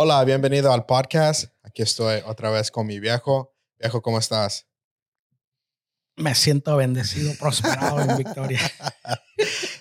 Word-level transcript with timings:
Hola, 0.00 0.22
bienvenido 0.24 0.72
al 0.72 0.86
podcast. 0.86 1.46
Aquí 1.64 1.82
estoy 1.82 2.22
otra 2.24 2.50
vez 2.50 2.70
con 2.70 2.86
mi 2.86 3.00
viejo. 3.00 3.56
Viejo, 3.80 4.00
¿cómo 4.00 4.20
estás? 4.20 4.68
Me 6.14 6.36
siento 6.36 6.76
bendecido, 6.76 7.32
prosperado 7.36 8.00
en 8.00 8.16
victoria. 8.16 8.60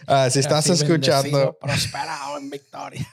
Ah, 0.10 0.30
si 0.30 0.40
estás 0.40 0.70
Así 0.70 0.84
escuchando, 0.86 1.58
prosperado 1.60 2.38
en 2.38 2.50
victoria. 2.50 3.06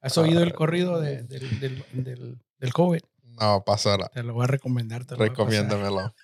¿Has 0.00 0.16
oído 0.18 0.42
el 0.44 0.54
corrido 0.54 1.00
de- 1.00 1.24
del, 1.24 1.58
del, 1.58 1.84
del, 1.92 2.38
del 2.58 2.72
COVID? 2.72 3.00
no, 3.24 3.64
pasará. 3.64 4.06
Te 4.06 4.22
lo 4.22 4.32
voy 4.34 4.44
a 4.44 4.46
recomendar. 4.46 5.04
te 5.04 5.16
lo. 5.16 5.24
Recomiéndamelo. 5.24 6.14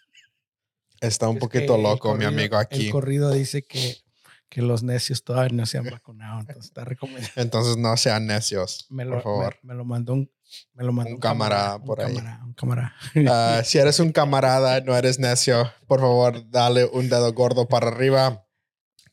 Está 1.01 1.29
un 1.29 1.37
Es 1.37 1.41
poquito 1.41 1.77
loco, 1.79 2.15
mi 2.15 2.25
corrido- 2.25 2.29
amigo 2.29 2.57
aquí. 2.59 2.87
El 2.87 2.93
corrido 2.93 3.33
dice 3.33 3.63
que, 3.65 3.97
que 4.57 4.63
los 4.63 4.83
necios 4.83 5.23
todavía 5.23 5.55
no 5.55 5.67
se 5.67 5.77
han 5.77 5.85
vacunado. 5.85 6.41
Entonces 6.41 6.65
está 6.65 6.83
recomendado. 6.83 7.29
Entonces 7.37 7.77
no 7.77 7.95
sean 7.99 8.27
necios, 8.27 8.87
Me 8.89 9.05
lo, 9.05 9.11
por 9.17 9.23
favor. 9.23 9.59
Me, 9.63 9.75
me 9.75 9.75
lo 9.75 9.85
mandó 9.85 10.15
un, 10.15 10.33
me 10.73 10.83
lo 10.83 10.93
mandó 10.93 11.11
Un 11.13 11.21
camarada 11.21 11.79
por 11.79 11.99
un 11.99 12.07
ahí. 12.07 12.15
Camarada, 12.15 12.45
un 12.47 12.53
camarada. 12.55 12.95
Ah, 13.29 13.61
si 13.63 13.77
eres 13.77 14.01
un 14.01 14.13
camarada, 14.13 14.81
no 14.81 14.97
eres 14.97 15.19
necio, 15.19 15.71
por 15.87 16.01
favor, 16.01 16.51
dale 16.51 16.87
un 16.87 17.11
dedo 17.11 17.31
gordo 17.35 17.69
para 17.69 17.89
arriba. 17.89 18.47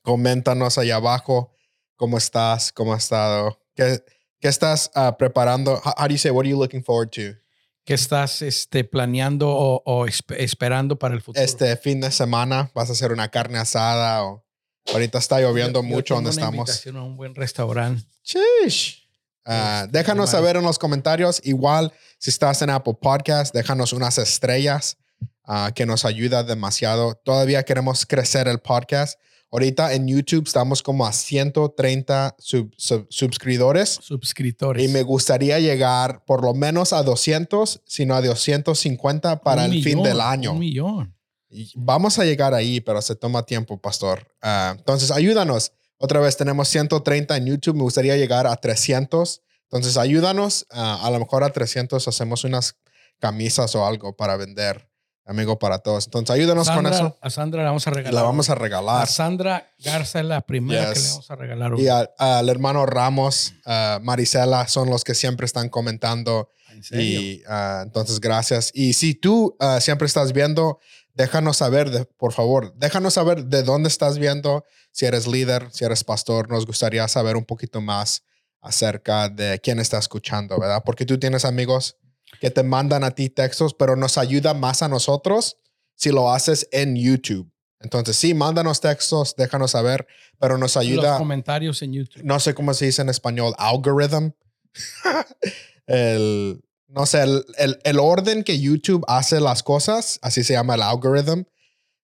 Coméntanos 0.02 0.78
allá 0.78 0.96
abajo 0.96 1.52
cómo 1.98 2.18
estás, 2.18 2.72
cómo 2.72 2.94
has 2.94 3.04
estado, 3.04 3.60
qué, 3.76 4.02
qué 4.40 4.48
estás 4.48 4.92
ah, 4.96 5.18
preparando. 5.18 5.74
How, 5.84 5.94
how 5.98 6.08
do 6.08 6.14
you 6.14 6.18
say, 6.18 6.32
what 6.32 6.44
are 6.46 6.50
you 6.50 6.58
looking 6.58 6.86
forward 6.86 7.10
to? 7.12 7.38
¿Qué 7.86 7.96
estás 7.96 8.42
este, 8.42 8.86
planeando 8.86 9.50
o, 9.50 9.84
o 9.86 10.06
esp- 10.08 10.36
esperando 10.38 10.98
para 10.98 11.16
el 11.16 11.22
futuro? 11.22 11.44
Este 11.44 11.76
fin 11.76 12.00
de 12.00 12.12
semana 12.12 12.72
vas 12.74 12.88
a 12.90 12.94
hacer 12.94 13.12
una 13.12 13.28
carne 13.28 13.58
asada 13.58 14.24
o 14.24 14.46
ahorita 14.92 15.18
está 15.20 15.40
lloviendo 15.40 15.82
Yo- 15.82 15.88
mucho 15.88 16.16
donde 16.16 16.30
una 16.32 16.40
estamos. 16.40 16.70
invitación 16.70 16.98
a 16.98 17.04
un 17.04 17.16
buen 17.16 17.36
restaurante. 17.36 18.04
Chish. 18.24 19.02
Ah, 19.46 19.84
Este, 19.86 19.98
déjanos 19.98 20.30
saber 20.30 20.56
en 20.56 20.64
los 20.64 20.80
comentarios. 20.80 21.42
Igual, 21.44 21.92
si 22.18 22.30
estás 22.30 22.62
en 22.62 22.70
Apple 22.70 22.96
Podcast, 23.02 23.54
déjanos 23.54 23.92
unas 23.94 24.18
estrellas 24.18 24.98
ah, 25.46 25.72
que 25.76 25.86
nos 25.86 26.06
ayuda 26.06 26.44
demasiado. 26.44 27.16
Todavía 27.16 27.64
queremos 27.64 28.06
crecer 28.06 28.48
el 28.48 28.60
podcast. 28.60 29.20
Ahorita 29.52 29.94
en 29.94 30.08
YouTube 30.08 30.48
estamos 30.48 30.82
como 30.82 31.06
a 31.06 31.12
130 31.14 32.36
sub- 32.40 32.74
sub- 32.76 33.06
suscriptores 33.10 34.00
Suscriptores. 34.02 34.84
y 34.84 34.88
me 34.88 35.04
gustaría 35.04 35.60
llegar 35.60 36.24
por 36.26 36.42
lo 36.44 36.54
menos 36.56 36.92
a 36.94 37.04
200, 37.04 37.82
sino 37.86 38.16
a 38.16 38.22
250 38.22 39.42
para 39.42 39.66
Un 39.66 39.74
el 39.74 39.84
fin 39.84 40.02
del 40.02 40.22
año. 40.22 40.54
Un 40.54 40.60
millón. 40.60 41.16
Y 41.54 41.72
Vamos 41.76 42.18
a 42.20 42.26
llegar 42.26 42.54
ahí, 42.54 42.80
pero 42.82 43.02
se 43.02 43.16
toma 43.16 43.44
tiempo, 43.46 43.78
pastor. 43.80 44.28
Ah, 44.42 44.76
entonces, 44.78 45.12
ayúdanos. 45.12 45.72
Otra 45.98 46.20
vez 46.20 46.36
tenemos 46.36 46.68
130 46.70 47.38
en 47.38 47.46
YouTube. 47.46 47.76
Me 47.76 47.84
gustaría 47.84 48.18
llegar 48.18 48.48
a 48.48 48.56
300. 48.56 49.42
Entonces, 49.72 49.96
ayúdanos. 49.98 50.66
Ah, 50.72 51.00
a 51.04 51.12
lo 51.12 51.20
mejor 51.20 51.44
a 51.44 51.50
300 51.52 52.08
hacemos 52.08 52.44
unas 52.44 52.76
camisas 53.20 53.74
o 53.76 53.86
algo 53.86 54.16
para 54.16 54.36
vender, 54.36 54.90
amigo, 55.26 55.58
para 55.60 55.78
todos. 55.80 56.06
Entonces, 56.08 56.32
ayúdanos 56.36 56.68
Sandra, 56.68 56.92
con 56.92 56.94
eso. 57.08 57.18
A 57.22 57.30
Sandra 57.30 57.62
le 57.62 57.68
vamos 57.68 57.88
a 57.88 57.92
Y 57.92 57.94
regalar. 57.94 58.14
la 58.14 58.22
vamos 58.24 58.50
a 58.50 58.54
A 58.54 58.56
regalar. 58.56 59.08
Sandra 59.08 59.68
Garza 59.80 60.20
es 60.20 60.26
la 60.26 60.42
primera 60.42 60.92
que 60.94 61.00
le 61.00 61.08
vamos 61.10 61.32
a 61.32 61.36
regalar. 61.36 61.72
Y 61.78 61.84
una. 61.86 62.10
a- 62.18 62.40
al 62.40 62.50
hermano 62.50 62.86
Ramos, 62.86 63.54
ah, 63.66 64.00
Marisela, 64.02 64.68
son 64.68 64.90
los 64.90 65.04
que 65.04 65.14
siempre 65.16 65.46
están 65.46 65.70
comentando. 65.70 66.50
¿En 66.72 66.84
serio? 66.84 67.22
Y 67.22 67.44
ah, 67.48 67.82
entonces, 67.86 68.20
gracias. 68.20 68.72
Y 68.74 68.94
si 68.94 69.14
tú 69.14 69.56
siempre 69.80 70.08
estás 70.08 70.34
viendo, 70.34 70.80
déjanos 71.14 71.58
saber, 71.58 71.90
de- 71.92 72.06
por 72.06 72.34
favor, 72.34 72.74
déjanos 72.76 73.14
saber 73.14 73.46
de 73.46 73.64
dónde 73.64 73.88
estás 73.90 74.18
viendo, 74.18 74.64
si 74.92 75.06
eres 75.06 75.28
líder, 75.28 75.68
si 75.72 75.86
eres 75.86 76.04
pastor. 76.04 76.50
Nos 76.50 76.66
gustaría 76.66 77.08
saber 77.08 77.36
un 77.38 77.46
poquito 77.46 77.82
más 77.82 78.24
acerca 78.62 79.30
de 79.30 79.60
quién 79.62 79.80
está 79.80 79.98
escuchando, 79.98 80.58
¿verdad? 80.60 80.84
Porque 80.86 81.06
tú 81.06 81.18
tienes 81.20 81.46
amigos 81.46 81.98
que 82.40 82.50
te 82.50 82.64
mandan 82.64 83.04
a 83.04 83.12
ti 83.12 83.30
textos, 83.30 83.74
pero 83.74 83.96
nos 83.96 84.18
ayuda 84.18 84.54
más 84.54 84.82
a 84.82 84.88
nosotros 84.88 85.58
si 85.96 86.10
lo 86.12 86.32
haces 86.32 86.68
en 86.72 86.96
YouTube. 86.96 87.52
Entonces, 87.80 88.16
sí, 88.16 88.34
mándanos 88.34 88.80
textos, 88.80 89.36
déjanos 89.36 89.72
saber, 89.72 90.08
pero 90.40 90.58
nos 90.58 90.76
Los 90.76 90.78
ayuda 90.78 91.18
comentarios 91.18 91.82
en 91.82 91.92
YouTube. 91.94 92.24
no 92.24 92.40
sé 92.40 92.54
cómo 92.54 92.74
se 92.74 92.86
dice 92.86 93.02
en 93.02 93.10
español, 93.10 93.54
algorithm. 93.58 94.30
el, 95.88 96.64
no 96.94 97.06
sé, 97.06 97.22
el, 97.24 97.46
el- 97.58 97.80
el 97.84 98.00
orden 98.00 98.44
que 98.44 98.60
YouTube 98.60 99.04
hace 99.08 99.40
las 99.40 99.64
cosas, 99.64 100.20
así 100.22 100.44
se 100.44 100.54
llama 100.54 100.76
el 100.76 100.82
algorithm. 100.84 101.44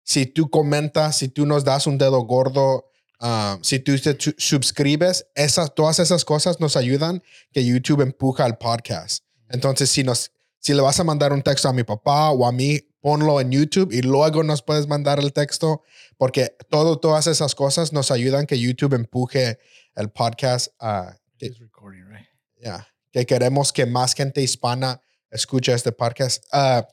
Si 0.04 0.26
tú 0.26 0.50
comentas, 0.50 1.18
si 1.18 1.28
tú 1.30 1.46
nos 1.46 1.64
das 1.64 1.86
un 1.88 1.98
dedo 1.98 2.22
gordo, 2.22 2.90
um, 3.22 3.62
si 3.62 3.80
tú 3.80 3.98
te 4.00 4.16
su- 4.20 4.34
suscribes, 4.38 5.28
esas, 5.36 5.76
todas 5.76 6.00
esas 6.00 6.26
cosas 6.26 6.60
nos 6.60 6.76
ayudan 6.76 7.22
que 7.52 7.64
YouTube 7.64 8.02
empuja 8.02 8.46
el 8.48 8.56
podcast. 8.58 9.24
Entonces, 9.50 9.90
si, 9.92 10.04
nos, 10.04 10.32
si 10.60 10.74
le 10.74 10.82
vas 10.82 11.00
a 11.00 11.04
mandar 11.04 11.34
un 11.34 11.42
texto 11.44 11.70
a 11.70 11.74
mi 11.74 11.84
papá 11.84 12.32
o 12.32 12.48
a 12.48 12.52
mí, 12.52 12.80
ponlo 13.02 13.40
en 13.40 13.52
YouTube 13.52 13.92
y 13.94 14.02
luego 14.02 14.44
nos 14.44 14.62
puedes 14.62 14.88
mandar 14.88 15.20
el 15.20 15.32
texto, 15.32 15.84
porque 16.18 16.56
todo, 16.70 17.00
todas 17.00 17.28
esas 17.28 17.56
cosas 17.56 17.94
nos 17.94 18.12
ayudan 18.12 18.46
que 18.46 18.60
YouTube 18.60 18.94
empuje 18.96 19.60
el 19.96 20.10
podcast 20.10 20.74
a 20.80 21.16
recording, 21.40 22.06
right? 22.10 22.26
ya, 22.62 22.88
que 23.12 23.26
queremos 23.26 23.72
que 23.74 23.86
más 23.86 24.14
gente 24.14 24.42
hispana 24.42 25.02
escuche 25.32 25.74
este 25.74 25.92
podcast. 25.92 26.44
Ah, 26.52 26.88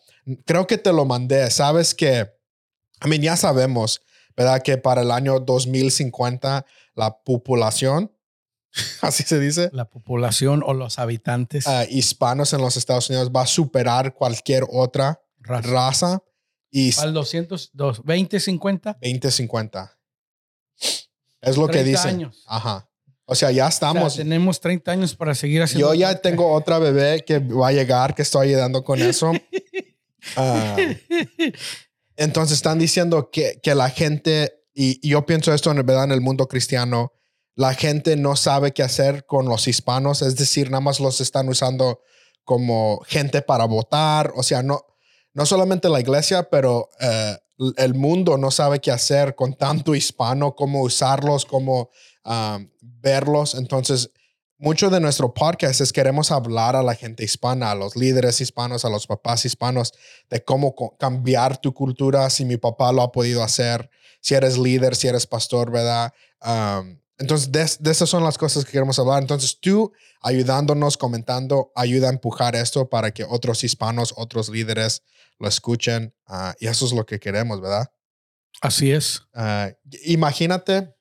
creo 0.44 0.66
que 0.66 0.78
te 0.78 0.92
lo 0.92 1.04
mandé. 1.04 1.50
Sabes 1.50 1.94
que, 1.94 2.30
I 3.04 3.08
mean, 3.08 3.22
ya 3.22 3.36
sabemos, 3.36 4.02
¿verdad? 4.36 4.62
Que 4.62 4.76
para 4.78 5.02
el 5.02 5.10
año 5.10 5.40
2050 5.40 6.64
la 6.94 7.18
población, 7.22 8.12
así 9.00 9.22
se 9.22 9.38
dice, 9.40 9.70
La 9.72 9.86
población 9.88 10.62
o 10.64 10.74
los 10.74 10.98
habitantes. 10.98 11.66
ah, 11.66 11.84
hispanos 11.88 12.52
en 12.52 12.60
los 12.60 12.76
Estados 12.76 13.08
Unidos 13.10 13.30
va 13.34 13.42
a 13.42 13.46
superar 13.46 14.14
cualquier 14.14 14.64
otra 14.70 15.22
raza. 15.40 15.70
raza 15.70 16.22
y 16.70 16.98
Al 16.98 17.14
200, 17.14 17.70
dos- 17.72 18.02
20, 18.04 18.38
50. 18.40 18.92
2050. 19.00 19.98
Es 21.40 21.56
lo 21.56 21.66
que 21.66 21.72
30 21.82 21.90
dicen. 21.90 22.08
años. 22.16 22.42
Ajá. 22.46 22.88
O 23.26 23.34
sea, 23.34 23.50
ya 23.50 23.66
estamos. 23.66 24.04
O 24.04 24.10
sea, 24.10 24.24
tenemos 24.24 24.60
30 24.60 24.92
años 24.92 25.14
para 25.14 25.34
seguir 25.34 25.60
haciendo. 25.60 25.92
Yo 25.92 26.00
ya 26.00 26.14
tengo 26.20 26.52
otra 26.52 26.78
bebé 26.78 27.24
que 27.24 27.40
va 27.40 27.68
a 27.68 27.72
llegar, 27.72 28.14
que 28.14 28.22
estoy 28.22 28.48
ayudando 28.48 28.82
con 28.82 29.00
eso. 29.02 29.32
Ah, 30.34 30.76
entonces 32.16 32.56
están 32.56 32.80
diciendo 32.80 33.30
que, 33.30 33.60
que 33.62 33.76
la 33.76 33.90
gente, 33.90 34.64
y, 34.74 34.98
y 35.06 35.10
yo 35.10 35.24
pienso 35.24 35.54
esto 35.54 35.70
en 35.70 35.86
verdad 35.86 36.02
en 36.02 36.10
el 36.10 36.20
mundo 36.20 36.48
cristiano, 36.48 37.12
la 37.54 37.74
gente 37.74 38.16
no 38.16 38.34
sabe 38.34 38.72
qué 38.72 38.82
hacer 38.82 39.24
con 39.24 39.46
los 39.46 39.68
hispanos, 39.68 40.22
es 40.22 40.34
decir, 40.34 40.68
nada 40.68 40.80
más 40.80 40.98
los 40.98 41.20
están 41.20 41.48
usando 41.48 42.00
como 42.42 43.00
gente 43.06 43.40
para 43.40 43.66
votar, 43.66 44.32
o 44.34 44.42
sea, 44.42 44.64
no, 44.64 44.84
no 45.32 45.46
solamente 45.46 45.88
la 45.88 46.00
iglesia, 46.00 46.50
pero 46.50 46.88
eh, 47.00 47.36
el 47.76 47.94
mundo 47.94 48.36
no 48.36 48.50
sabe 48.50 48.80
qué 48.80 48.90
hacer 48.90 49.34
con 49.34 49.54
tanto 49.54 49.94
hispano, 49.94 50.54
cómo 50.54 50.82
usarlos, 50.82 51.46
cómo 51.46 51.90
ah, 52.26 52.58
verlos. 52.80 53.54
Entonces, 53.54 54.10
mucho 54.58 54.90
de 54.90 55.00
nuestro 55.00 55.32
podcast 55.34 55.80
es 55.80 55.92
queremos 55.92 56.30
hablar 56.30 56.76
a 56.76 56.82
la 56.82 56.94
gente 56.94 57.24
hispana, 57.24 57.70
a 57.70 57.74
los 57.74 57.94
líderes 57.94 58.40
hispanos, 58.40 58.84
a 58.84 58.90
los 58.90 59.06
papás 59.06 59.44
hispanos, 59.44 59.92
de 60.30 60.42
cómo 60.42 60.74
cambiar 60.98 61.58
tu 61.58 61.72
cultura, 61.72 62.28
si 62.30 62.44
mi 62.44 62.56
papá 62.56 62.92
lo 62.92 63.02
ha 63.02 63.12
podido 63.12 63.42
hacer, 63.42 63.90
si 64.20 64.34
eres 64.34 64.58
líder, 64.58 64.96
si 64.96 65.08
eres 65.08 65.26
pastor, 65.26 65.70
¿verdad? 65.70 66.12
Um, 66.42 66.98
entonces, 67.18 67.52
de, 67.52 67.66
de 67.80 67.90
esas 67.90 68.08
son 68.08 68.24
las 68.24 68.36
cosas 68.36 68.64
que 68.64 68.72
queremos 68.72 68.98
hablar. 68.98 69.22
Entonces, 69.22 69.58
tú 69.60 69.92
ayudándonos, 70.22 70.96
comentando, 70.96 71.72
ayuda 71.74 72.08
a 72.08 72.12
empujar 72.12 72.56
esto 72.56 72.88
para 72.88 73.12
que 73.12 73.24
otros 73.24 73.62
hispanos, 73.64 74.14
otros 74.16 74.48
líderes 74.48 75.02
lo 75.38 75.48
escuchen. 75.48 76.14
ah, 76.26 76.54
y 76.58 76.66
eso 76.66 76.86
es 76.86 76.92
lo 76.92 77.06
que 77.06 77.20
queremos, 77.20 77.60
¿verdad? 77.60 77.90
Así 78.60 78.90
es. 78.90 79.22
Ah, 79.34 79.70
imagínate 80.04 80.95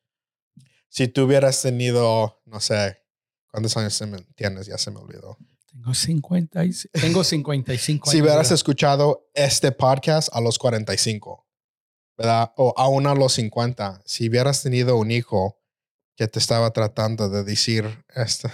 si 0.95 1.09
tú 1.09 1.23
hubieras 1.25 1.61
tenido, 1.61 2.41
no 2.45 2.61
sé, 2.61 3.01
¿cuántos 3.51 3.75
años 3.75 4.01
tienes? 4.35 4.65
Ya 4.65 4.77
se 4.77 4.91
me 4.91 4.99
olvidó. 4.99 5.37
Tengo 5.69 5.93
50 5.93 6.63
y- 6.63 6.71
tengo 6.93 7.21
55 7.21 8.09
Si 8.09 8.15
años. 8.15 8.21
hubieras 8.23 8.43
¿verdad? 8.47 8.53
escuchado 8.53 9.29
este 9.33 9.73
podcast 9.73 10.29
a 10.31 10.39
los 10.39 10.57
45, 10.57 11.45
¿verdad? 12.17 12.53
O 12.55 12.73
aún 12.77 13.07
a 13.07 13.13
los 13.13 13.33
50, 13.33 14.03
si 14.05 14.29
hubieras 14.29 14.63
tenido 14.63 14.95
un 14.95 15.11
hijo 15.11 15.59
que 16.15 16.29
te 16.29 16.39
estaba 16.39 16.71
tratando 16.71 17.27
de 17.27 17.43
decir 17.43 18.05
esto. 18.15 18.49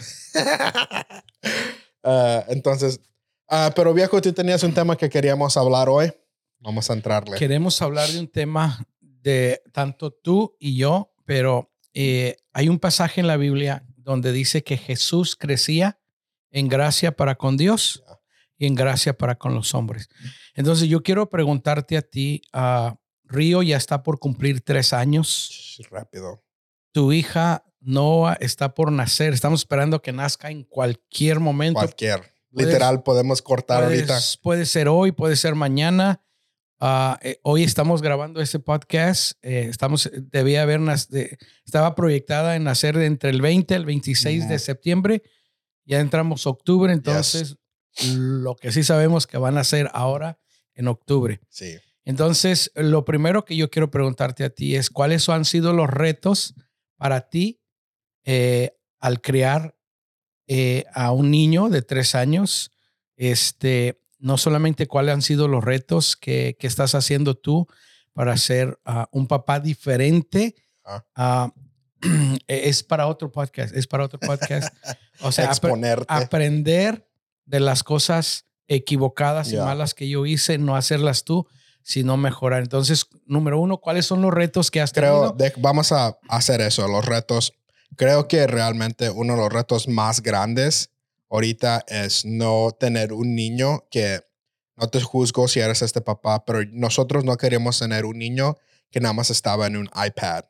Ah, 2.04 2.44
entonces, 2.50 3.02
ah, 3.50 3.72
pero 3.76 3.94
viejo, 3.94 4.20
tú 4.20 4.34
tenías 4.34 4.64
un 4.64 4.74
tema 4.74 4.98
que 4.98 5.12
queríamos 5.12 5.58
hablar 5.58 5.90
hoy. 5.90 6.12
Vamos 6.58 6.90
a 6.90 6.94
entrarle. 6.94 7.38
Queremos 7.38 7.80
hablar 7.84 8.10
de 8.10 8.20
un 8.20 8.28
tema 8.32 8.84
de 9.00 9.62
tanto 9.72 10.10
tú 10.12 10.56
y 10.60 10.76
yo, 10.76 11.14
pero 11.26 11.71
eh, 11.94 12.38
hay 12.54 12.70
un 12.70 12.80
pasaje 12.80 13.22
en 13.22 13.28
la 13.28 13.38
Biblia 13.38 13.86
donde 13.98 14.32
dice 14.32 14.64
que 14.64 14.78
Jesús 14.78 15.36
crecía 15.36 16.00
en 16.50 16.68
gracia 16.68 17.16
para 17.16 17.36
con 17.36 17.58
Dios 17.58 18.04
y 18.58 18.66
en 18.66 18.76
gracia 18.76 19.18
para 19.18 19.36
con 19.36 19.54
los 19.56 19.74
hombres. 19.74 20.10
Entonces 20.54 20.90
yo 20.90 21.04
quiero 21.04 21.30
preguntarte 21.30 21.98
a 21.98 22.02
ti, 22.02 22.42
ah, 22.54 22.98
Río 23.24 23.64
ya 23.64 23.78
está 23.78 24.04
por 24.04 24.20
cumplir 24.20 24.62
tres 24.62 24.94
años. 24.94 25.80
Rápido. 25.90 26.44
tu 26.92 27.14
hija 27.14 27.64
Noah 27.82 28.38
está 28.40 28.74
por 28.74 28.92
nacer. 28.92 29.34
Estamos 29.34 29.62
esperando 29.62 30.02
que 30.02 30.12
nazca 30.12 30.52
en 30.52 30.64
cualquier 30.64 31.40
momento. 31.40 31.80
Cualquier. 31.80 32.22
Literal, 32.52 33.02
podemos 33.04 33.42
cortar 33.42 33.84
ahorita. 33.84 34.20
Puede 34.44 34.66
ser 34.66 34.88
hoy, 34.88 35.12
puede 35.12 35.36
ser 35.36 35.56
mañana. 35.56 36.22
Ah, 36.84 37.20
eh, 37.22 37.40
hoy 37.44 37.62
estamos 37.62 38.02
grabando 38.02 38.42
este 38.42 38.58
podcast. 38.58 39.34
Eh, 39.44 39.68
estamos, 39.70 40.10
debía 40.32 40.64
haber, 40.64 40.82
de, 40.82 41.38
estaba 41.64 41.94
proyectada 41.94 42.56
en 42.56 42.64
nacer 42.64 42.98
entre 42.98 43.30
el 43.30 43.40
20 43.40 43.72
y 43.72 43.78
el 43.78 43.86
26 43.86 44.50
de 44.50 44.58
septiembre. 44.58 45.22
Ya 45.86 46.00
entramos 46.00 46.48
octubre, 46.48 46.92
entonces 46.92 47.58
lo 48.16 48.56
que 48.56 48.72
sí 48.72 48.84
sabemos 48.84 49.28
que 49.28 49.38
van 49.38 49.60
a 49.60 49.62
hacer 49.62 49.92
ahora 49.94 50.40
en 50.74 50.88
octubre. 50.88 51.40
Sí. 51.50 51.78
Entonces, 52.04 52.72
lo 52.74 53.06
primero 53.06 53.46
que 53.46 53.56
yo 53.56 53.70
quiero 53.70 53.92
preguntarte 53.92 54.44
a 54.44 54.50
ti 54.50 54.76
es 54.76 54.90
cuáles 54.90 55.30
han 55.30 55.46
sido 55.46 55.74
los 55.74 55.88
retos 55.88 56.56
para 56.96 57.30
ti 57.30 57.62
eh, 58.24 58.76
al 59.00 59.22
criar 59.22 59.78
eh, 60.48 60.86
a 60.96 61.12
un 61.12 61.30
niño 61.30 61.70
de 61.70 61.84
tres 61.84 62.16
años. 62.16 62.72
Este, 63.18 64.01
no 64.22 64.38
solamente 64.38 64.88
cuáles 64.88 65.14
han 65.14 65.22
sido 65.22 65.48
los 65.48 65.64
retos 65.64 66.16
que, 66.16 66.56
que 66.60 66.68
estás 66.68 66.96
haciendo 66.96 67.36
tú 67.36 67.68
para 68.14 68.38
ser 68.38 68.80
ah, 68.86 69.10
un 69.12 69.28
papá 69.28 69.60
diferente. 69.60 70.56
Ah. 70.86 71.04
Ah, 71.16 71.54
es 72.48 72.84
para 72.84 73.08
otro 73.08 73.32
podcast, 73.32 73.76
es 73.76 73.88
para 73.88 74.06
otro 74.06 74.20
podcast. 74.20 74.74
O 75.22 75.32
sea, 75.32 75.52
aprender 76.08 77.08
de 77.46 77.60
las 77.60 77.84
cosas 77.84 78.46
equivocadas 78.68 79.52
y 79.52 79.58
malas 79.58 79.94
que 79.94 80.08
yo 80.08 80.26
hice, 80.26 80.58
no 80.58 80.76
hacerlas 80.76 81.24
tú, 81.24 81.48
sino 81.84 82.16
mejorar. 82.16 82.62
Entonces, 82.62 83.06
número 83.26 83.60
uno, 83.60 83.78
¿cuáles 83.78 84.06
son 84.06 84.22
los 84.22 84.34
retos 84.34 84.72
que 84.72 84.82
has 84.82 84.94
tenido? 84.94 85.36
Creo, 85.36 85.54
vamos 85.58 85.92
a 85.92 86.18
hacer 86.30 86.62
eso, 86.62 86.88
los 86.88 87.06
retos. 87.06 87.54
Creo 87.98 88.28
que 88.28 88.48
realmente 88.48 89.10
uno 89.10 89.34
de 89.34 89.40
los 89.42 89.52
retos 89.52 89.88
más 89.88 90.22
grandes 90.22 90.92
ahorita 91.32 91.86
es 91.88 92.26
no 92.26 92.72
tener 92.78 93.14
un 93.14 93.36
niño 93.36 93.88
que 93.90 94.22
no 94.76 94.88
te 94.88 95.02
juzgo 95.02 95.48
si 95.48 95.60
eres 95.60 95.82
este 95.82 96.02
papá, 96.02 96.46
pero 96.46 96.64
nosotros 96.72 97.24
no 97.24 97.38
queremos 97.38 97.80
tener 97.80 98.06
un 98.06 98.20
niño 98.20 98.58
que 98.92 99.00
nada 99.00 99.14
más 99.14 99.30
estaba 99.30 99.66
en 99.68 99.78
un 99.78 99.90
iPad, 99.96 100.44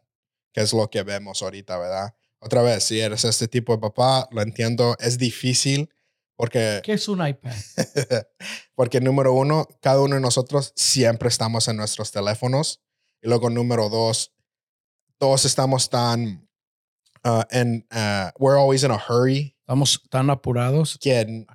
que 0.52 0.62
es 0.62 0.74
lo 0.74 0.90
que 0.90 1.04
vemos 1.04 1.42
ahorita, 1.42 1.78
¿verdad? 1.78 2.16
Otra 2.40 2.64
vez, 2.64 2.84
si 2.84 3.00
eres 3.00 3.24
este 3.24 3.48
tipo 3.48 3.74
de 3.74 3.80
papá, 3.80 4.28
lo 4.32 4.42
entiendo, 4.42 4.96
es 5.00 5.18
difícil 5.18 5.90
porque... 6.42 6.82
¿Qué 6.84 6.94
es 6.94 7.08
un 7.08 7.26
iPad? 7.26 7.54
porque 8.76 9.00
número 9.00 9.32
uno, 9.32 9.68
cada 9.80 10.02
uno 10.02 10.16
de 10.16 10.22
nosotros 10.22 10.74
siempre 10.76 11.30
estamos 11.30 11.68
en 11.68 11.78
nuestros 11.78 12.12
teléfonos. 12.12 12.82
Y 13.22 13.28
luego 13.28 13.52
número 13.52 13.90
dos, 13.90 14.34
todos 15.20 15.46
estamos 15.46 15.92
tan... 15.92 16.50
Uh, 17.24 17.44
en, 17.52 17.88
uh, 17.92 18.32
we're 18.40 18.60
always 18.60 18.84
in 18.84 18.90
a 18.90 18.98
hurry. 18.98 19.51
Estamos 19.62 20.02
tan 20.10 20.30
apurados. 20.30 20.98
Que 21.00 21.46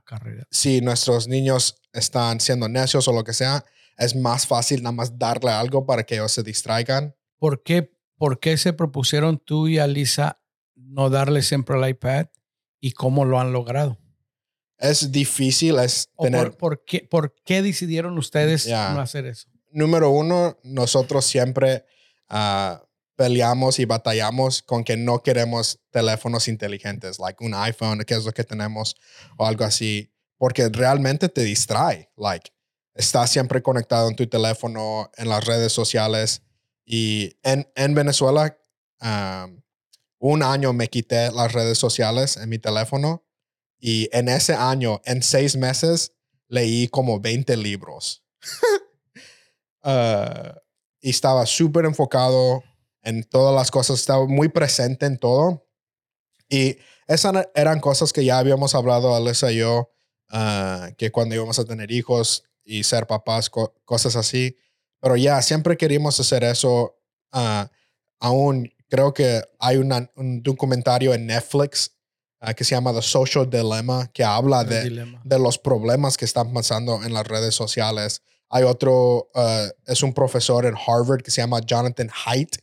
si 0.51 0.81
nuestros 0.81 1.29
niños 1.29 1.81
están 1.93 2.41
siendo 2.41 2.69
necios 2.69 3.07
o 3.09 3.13
lo 3.13 3.25
que 3.25 3.33
sea, 3.33 3.65
es 3.99 4.15
más 4.17 4.47
fácil 4.47 4.83
nada 4.83 4.93
más 4.93 5.19
darle 5.19 5.51
algo 5.51 5.87
para 5.87 6.05
que 6.05 6.15
ellos 6.15 6.33
se 6.33 6.43
distraigan. 6.43 7.15
¿Por 7.39 7.63
qué, 7.63 7.93
por 8.17 8.41
qué 8.41 8.57
se 8.57 8.73
propusieron 8.73 9.39
tú 9.39 9.69
y 9.69 9.79
Alisa 9.79 10.41
no 10.75 11.11
darle 11.11 11.43
siempre 11.43 11.77
el 11.77 11.89
iPad 11.89 12.27
y 12.81 12.93
cómo 12.93 13.25
lo 13.25 13.41
han 13.41 13.53
logrado? 13.53 13.99
es 14.79 15.11
difícil 15.11 15.79
es 15.79 16.11
tener... 16.19 16.57
Por, 16.57 16.85
qué, 16.85 17.07
¿Por 17.09 17.35
qué 17.45 17.63
decidieron 17.63 18.19
ustedes 18.19 18.69
no 18.69 19.01
hacer 19.01 19.27
eso? 19.27 19.49
Número 19.71 20.11
uno, 20.11 20.59
nosotros 20.63 21.25
siempre 21.25 21.85
ah, 22.29 22.83
peleamos 23.17 23.79
y 23.79 23.87
batallamos 23.87 24.63
con 24.63 24.85
que 24.85 24.97
no 24.97 25.23
queremos 25.23 25.81
teléfonos 25.91 26.49
inteligentes, 26.49 27.19
like 27.19 27.43
un 27.45 27.55
iPhone, 27.55 28.05
que 28.07 28.15
es 28.15 28.25
lo 28.25 28.33
que 28.33 28.45
tenemos, 28.45 28.95
o 29.37 29.47
algo 29.47 29.65
así, 29.65 30.13
porque 30.39 30.69
realmente 30.69 31.29
te 31.29 31.43
distrae. 31.43 32.11
Like, 32.17 32.53
estás 32.95 33.31
siempre 33.31 33.63
conectado 33.63 34.09
en 34.09 34.17
tu 34.17 34.27
teléfono, 34.27 35.11
en 35.17 35.29
las 35.29 35.45
redes 35.45 35.73
sociales. 35.73 36.43
Y 36.85 37.37
en, 37.43 37.69
en 37.75 37.95
Venezuela, 37.95 38.57
ah, 39.01 39.49
un 40.19 40.43
año 40.43 40.73
me 40.73 40.89
quité 40.89 41.33
las 41.33 41.53
redes 41.53 41.79
sociales 41.79 42.37
en 42.37 42.49
mi 42.49 42.59
teléfono 42.59 43.25
y 43.79 44.09
en 44.13 44.29
ese 44.29 44.55
año, 44.55 45.01
en 45.05 45.23
seis 45.23 45.57
meses, 45.57 46.13
leí 46.49 46.89
como 46.89 47.21
20 47.21 47.57
libros. 47.57 48.23
Ah, 49.89 50.57
y 51.01 51.11
estaba 51.11 51.47
súper 51.47 51.85
enfocado 51.85 52.65
en 53.07 53.25
todas 53.25 53.55
las 53.55 53.71
cosas, 53.71 53.99
estaba 53.99 54.27
muy 54.27 54.49
presente 54.49 55.07
en 55.07 55.19
todo. 55.19 55.67
Y 56.49 56.77
esas 57.07 57.49
eran 57.55 57.81
cosas 57.81 58.13
que 58.13 58.25
ya 58.25 58.39
habíamos 58.39 58.75
hablado, 58.75 59.15
Alessa 59.15 59.51
y 59.51 59.59
yo, 59.59 59.91
ah, 60.29 60.91
que 60.99 61.11
cuando 61.11 61.35
íbamos 61.35 61.59
a 61.59 61.65
tener 61.65 61.91
hijos 61.91 62.45
y 62.65 62.85
ser 62.85 63.07
papás, 63.07 63.51
cosas 63.51 64.17
así. 64.17 64.57
Pero 65.01 65.17
ya, 65.17 65.41
siempre 65.41 65.77
queríamos 65.77 66.19
hacer 66.21 66.45
eso. 66.45 66.99
Uh, 67.33 67.67
aún 68.21 68.73
creo 68.89 69.15
que 69.15 69.43
hay 69.59 69.77
un 69.77 70.43
documentario 70.43 71.15
en 71.15 71.27
Netflix 71.27 71.97
Ah, 72.39 72.53
que 72.53 72.65
se 72.65 72.75
llama 72.75 72.93
The 72.93 73.01
Social 73.01 73.49
Dilemma, 73.49 74.09
que 74.13 74.23
habla 74.23 74.63
de, 74.63 74.91
de, 75.25 75.39
los 75.39 75.59
problemas 75.59 76.19
que 76.19 76.27
están 76.27 76.53
pasando 76.53 77.03
en 77.03 77.15
las 77.15 77.27
redes 77.27 77.55
sociales. 77.55 78.23
Hay 78.51 78.63
otro, 78.63 79.31
ah, 79.35 79.67
es 79.87 80.03
un 80.03 80.13
profesor 80.13 80.67
en 80.67 80.75
Harvard 80.75 81.23
que 81.23 81.31
se 81.31 81.41
llama 81.41 81.61
Jonathan 81.61 82.11
Haidt 82.27 82.59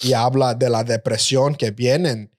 y 0.00 0.12
habla 0.12 0.54
de 0.54 0.70
la 0.70 0.84
depresión 0.84 1.54
que 1.54 1.70
vienen 1.70 2.30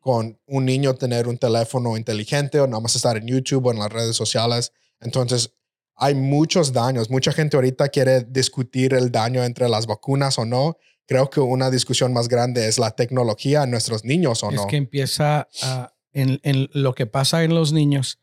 con 0.00 0.38
un 0.46 0.64
niño 0.64 0.94
tener 0.94 1.28
un 1.28 1.38
teléfono 1.38 1.96
inteligente 1.96 2.60
o 2.60 2.66
nada 2.66 2.80
más 2.80 2.96
estar 2.96 3.16
en 3.16 3.26
YouTube 3.26 3.66
o 3.66 3.72
en 3.72 3.78
las 3.78 3.92
redes 3.92 4.16
sociales. 4.16 4.72
Entonces, 5.00 5.54
hay 5.94 6.14
muchos 6.14 6.72
daños. 6.72 7.10
Mucha 7.10 7.32
gente 7.32 7.56
ahorita 7.56 7.88
quiere 7.88 8.24
discutir 8.24 8.94
el 8.94 9.12
daño 9.12 9.44
entre 9.44 9.68
las 9.68 9.86
vacunas 9.86 10.38
o 10.38 10.44
no. 10.44 10.76
Creo 11.06 11.30
que 11.30 11.40
una 11.40 11.70
discusión 11.70 12.12
más 12.12 12.28
grande 12.28 12.66
es 12.66 12.78
la 12.78 12.90
tecnología 12.90 13.62
en 13.62 13.70
nuestros 13.70 14.04
niños 14.04 14.42
o 14.42 14.50
no. 14.50 14.62
Es 14.62 14.66
que 14.66 14.76
empieza 14.76 15.48
a 15.62 15.92
en, 16.12 16.68
lo 16.72 16.94
que 16.94 17.06
pasa 17.06 17.44
en 17.44 17.54
los 17.54 17.72
niños, 17.72 18.18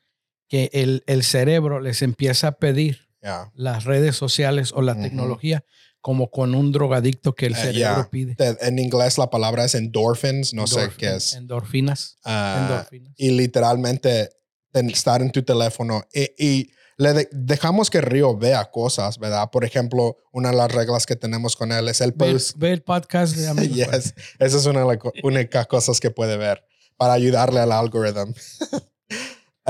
que 0.47 0.69
el, 0.74 1.03
el 1.07 1.24
cerebro 1.24 1.80
les 1.80 2.01
empieza 2.01 2.47
a 2.47 2.51
pedir 2.53 3.09
las 3.53 3.83
redes 3.83 4.15
sociales 4.15 4.71
o 4.74 4.81
la 4.81 4.95
tecnología 4.95 5.65
como 6.01 6.31
con 6.31 6.56
un 6.56 6.71
drogadicto 6.71 7.35
que 7.35 7.47
el 7.47 7.54
eh, 7.54 7.57
cerebro 7.57 8.09
pide. 8.09 8.35
En 8.62 8.80
inglés 8.80 9.18
la 9.18 9.30
palabra 9.30 9.66
es 9.66 9.76
endorphins, 9.76 10.54
no 10.54 10.68
sé 10.68 10.90
qué 10.97 11.16
es. 11.16 11.33
Endorfinas. 11.33 12.18
Ah, 12.23 12.68
endorfinas. 12.69 13.14
Y 13.18 13.31
literalmente 13.31 14.30
estar 14.73 15.21
en 15.21 15.31
tu 15.31 15.44
teléfono 15.44 16.04
y, 16.14 16.71
le 16.97 17.30
dejamos 17.31 17.90
que 17.90 18.02
Río 18.02 18.35
vea 18.35 18.69
cosas, 18.71 19.19
¿verdad? 19.19 19.50
Por 19.52 19.64
ejemplo, 19.64 20.18
una 20.33 20.50
de 20.50 20.57
las 20.57 20.69
reglas 20.69 21.06
que 21.06 21.16
tenemos 21.16 21.56
con 21.56 21.71
él 21.71 21.88
es 21.88 22.02
el 22.02 22.14
post. 22.14 22.57
Ve, 22.57 22.73
el 22.73 22.81
podcast 22.81 23.38
de 23.38 23.47
amigos. 23.50 23.78
yes. 23.78 24.14
Esa 24.38 24.57
es 24.57 24.66
una 24.66 24.81
de 24.81 24.85
las 24.85 24.97
únicas 25.23 25.66
cosas 25.68 26.02
que 26.02 26.12
puede 26.12 26.35
ver 26.35 26.62
para 26.97 27.14
ayudarle 27.14 27.62
al 27.62 27.71
algoritmo. 27.71 28.33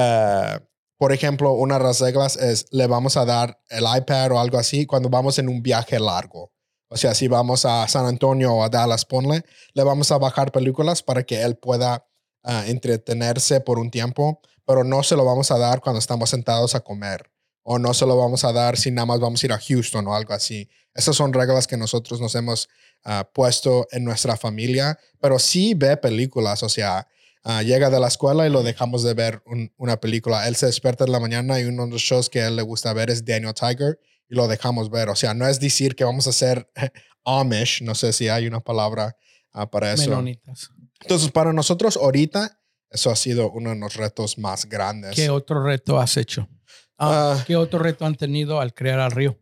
Eh, 0.01 0.59
por 0.99 1.13
ejemplo, 1.13 1.53
una 1.53 1.77
de 1.77 1.85
las 1.85 2.01
reglas 2.01 2.35
es 2.35 2.65
le 2.71 2.85
vamos 2.85 3.15
a 3.15 3.23
dar 3.23 3.57
el 3.69 3.85
iPad 3.97 4.33
o 4.33 4.39
algo 4.39 4.57
así 4.57 4.85
cuando 4.85 5.09
vamos 5.09 5.39
en 5.39 5.47
un 5.47 5.63
viaje 5.63 5.97
largo. 5.97 6.51
O 6.89 6.97
sea, 6.97 7.15
si 7.15 7.29
vamos 7.29 7.63
a 7.63 7.87
San 7.87 8.05
Antonio 8.05 8.53
o 8.53 8.63
a 8.63 8.69
Dallas, 8.69 9.05
ponle, 9.05 9.45
le 9.73 9.83
vamos 9.83 10.11
a 10.11 10.17
bajar 10.17 10.51
películas 10.51 11.01
para 11.01 11.23
que 11.23 11.41
él 11.41 11.55
pueda 11.55 12.05
eh, 12.43 12.63
entretenerse 12.67 13.61
por 13.61 13.79
un 13.79 13.91
tiempo, 13.91 14.41
pero 14.65 14.83
no 14.83 15.01
se 15.01 15.15
lo 15.15 15.23
vamos 15.23 15.51
a 15.51 15.57
dar 15.57 15.79
cuando 15.79 15.99
estamos 15.99 16.31
sentados 16.31 16.75
a 16.75 16.81
comer. 16.81 17.31
O 17.63 17.79
no 17.79 17.93
se 17.93 18.05
lo 18.05 18.17
vamos 18.17 18.43
a 18.43 18.51
dar 18.51 18.75
si 18.75 18.91
nada 18.91 19.05
más 19.05 19.21
vamos 19.21 19.41
a 19.41 19.45
ir 19.45 19.53
a 19.53 19.59
Houston 19.59 20.05
o 20.05 20.13
algo 20.13 20.33
así. 20.33 20.67
Esas 20.93 21.15
son 21.15 21.31
reglas 21.31 21.65
que 21.65 21.77
nosotros 21.77 22.19
nos 22.19 22.35
hemos 22.35 22.67
eh, 23.05 23.23
puesto 23.33 23.87
en 23.91 24.03
nuestra 24.03 24.35
familia, 24.35 24.99
pero 25.21 25.39
sí 25.39 25.75
ve 25.75 25.95
películas, 25.95 26.61
o 26.61 26.67
sea, 26.67 27.07
Ah, 27.43 27.63
llega 27.63 27.89
de 27.89 27.99
la 27.99 28.07
escuela 28.07 28.45
y 28.45 28.49
lo 28.49 28.63
dejamos 28.63 29.03
de 29.03 29.13
ver 29.13 29.41
una 29.77 29.99
película. 29.99 30.47
Él 30.47 30.55
se 30.55 30.65
despierta 30.65 31.05
en 31.05 31.11
la 31.11 31.19
mañana 31.19 31.59
y 31.59 31.65
uno 31.65 31.85
de 31.85 31.91
los 31.93 32.01
shows 32.01 32.29
que 32.29 32.41
a 32.41 32.47
él 32.47 32.57
le 32.57 32.61
gusta 32.63 32.91
ver 32.93 33.09
es 33.09 33.23
Daniel 33.23 33.53
Tiger 33.53 33.99
y 34.27 34.35
lo 34.35 34.47
dejamos 34.47 34.89
ver. 34.89 35.09
O 35.09 35.15
sea, 35.15 35.33
no 35.33 35.47
es 35.47 35.59
decir 35.59 35.95
que 35.95 36.03
vamos 36.03 36.27
a 36.27 36.33
ser 36.33 36.69
Amish, 37.25 37.81
no 37.83 37.95
sé 37.95 38.11
si 38.11 38.27
hay 38.27 38.45
una 38.47 38.59
palabra 38.59 39.15
ah, 39.53 39.69
para 39.69 39.93
eso. 39.93 40.09
Menonitas. 40.09 40.69
Entonces, 41.01 41.31
para 41.31 41.53
nosotros 41.53 41.95
ahorita, 41.95 42.59
eso 42.89 43.09
ha 43.09 43.15
sido 43.15 43.49
uno 43.51 43.69
de 43.69 43.77
los 43.77 43.95
retos 43.95 44.37
más 44.37 44.65
grandes. 44.65 45.15
¿Qué 45.15 45.29
otro 45.29 45.63
reto 45.63 45.97
has 45.99 46.17
hecho? 46.17 46.49
Ah, 46.97 47.41
¿Qué 47.47 47.55
otro 47.55 47.79
reto 47.79 48.05
han 48.05 48.15
tenido 48.15 48.59
al 48.59 48.73
crear 48.73 48.99
al 48.99 49.11
río? 49.11 49.39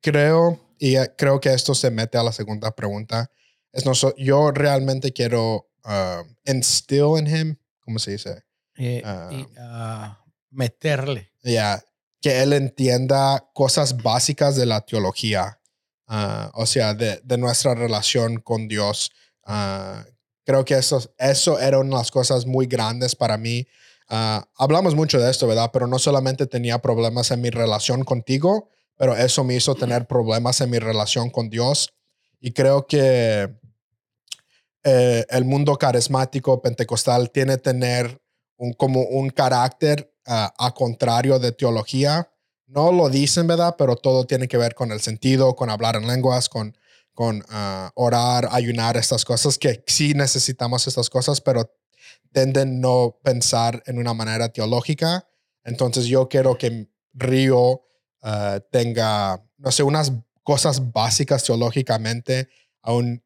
creo, 0.00 0.58
y 0.78 0.96
creo 1.18 1.38
que 1.38 1.52
esto 1.52 1.74
se 1.74 1.90
mete 1.90 2.16
a 2.16 2.22
la 2.22 2.32
segunda 2.32 2.74
pregunta 2.74 3.30
yo 4.16 4.50
realmente 4.50 5.12
quiero 5.12 5.68
uh, 5.84 6.24
instill 6.44 7.18
in 7.18 7.26
him, 7.26 7.56
¿cómo 7.80 7.98
se 7.98 8.12
dice? 8.12 8.42
Eh, 8.76 9.02
y, 9.30 9.46
ah, 9.58 10.22
meterle. 10.50 11.30
Ya, 11.42 11.82
que 12.20 12.42
él 12.42 12.52
entienda 12.52 13.48
cosas 13.54 14.02
básicas 14.02 14.56
de 14.56 14.66
la 14.66 14.80
teología. 14.80 15.60
ah, 16.08 16.50
o 16.54 16.66
sea, 16.66 16.94
de, 16.94 17.20
de, 17.24 17.38
nuestra 17.38 17.74
relación 17.74 18.40
con 18.40 18.68
Dios. 18.68 19.10
Uh, 19.46 20.02
creo 20.44 20.64
que 20.64 20.74
eso, 20.74 21.02
eso 21.18 21.58
era 21.58 21.78
una 21.78 21.90
de 21.90 21.96
las 21.96 22.10
cosas 22.10 22.46
muy 22.46 22.66
grandes 22.66 23.16
para 23.16 23.36
mí. 23.36 23.66
hablamos 24.08 24.94
mucho 24.94 25.18
de 25.18 25.30
esto, 25.30 25.46
¿verdad? 25.46 25.70
Pero 25.72 25.88
no 25.88 25.98
solamente 25.98 26.46
tenía 26.46 26.78
problemas 26.78 27.30
en 27.32 27.40
mi 27.40 27.50
relación 27.50 28.04
contigo, 28.04 28.68
pero 28.96 29.16
eso 29.16 29.42
me 29.42 29.56
hizo 29.56 29.74
tener 29.74 30.06
problemas 30.06 30.60
en 30.60 30.70
mi 30.70 30.78
relación 30.78 31.28
con 31.30 31.50
Dios. 31.50 31.92
Y 32.40 32.52
creo 32.52 32.86
que 32.86 33.52
eh, 34.88 35.26
el 35.30 35.44
mundo 35.44 35.76
carismático 35.76 36.62
pentecostal 36.62 37.32
tiene 37.32 37.58
tener 37.58 38.22
un, 38.56 38.72
como 38.72 39.00
un 39.02 39.30
carácter 39.30 40.14
a 40.24 40.74
contrario 40.74 41.38
de 41.38 41.52
teología. 41.52 42.30
No 42.66 42.92
lo 42.92 43.08
dicen, 43.08 43.46
¿verdad? 43.46 43.74
Pero 43.76 43.96
todo 43.96 44.26
tiene 44.26 44.48
que 44.48 44.56
ver 44.56 44.74
con 44.74 44.92
el 44.92 45.00
sentido, 45.00 45.56
con 45.56 45.70
hablar 45.70 45.96
en 45.96 46.06
lenguas, 46.06 46.48
con, 46.48 46.76
con 47.14 47.44
ah, 47.48 47.90
orar, 47.94 48.48
ayunar, 48.52 48.96
estas 48.96 49.24
cosas, 49.24 49.58
que 49.58 49.82
sí 49.86 50.14
necesitamos 50.14 50.86
estas 50.86 51.08
cosas, 51.08 51.40
pero 51.40 51.72
tienden 52.32 52.80
no 52.80 53.18
pensar 53.24 53.82
en 53.86 53.98
una 53.98 54.14
manera 54.14 54.50
teológica. 54.50 55.26
Entonces 55.64 56.04
yo 56.04 56.28
quiero 56.28 56.58
que 56.58 56.88
Río 57.12 57.82
ah, 58.22 58.60
tenga, 58.70 59.44
no 59.58 59.72
sé, 59.72 59.82
unas 59.82 60.12
cosas 60.42 60.92
básicas 60.92 61.42
teológicamente. 61.42 62.48
Aún, 62.82 63.24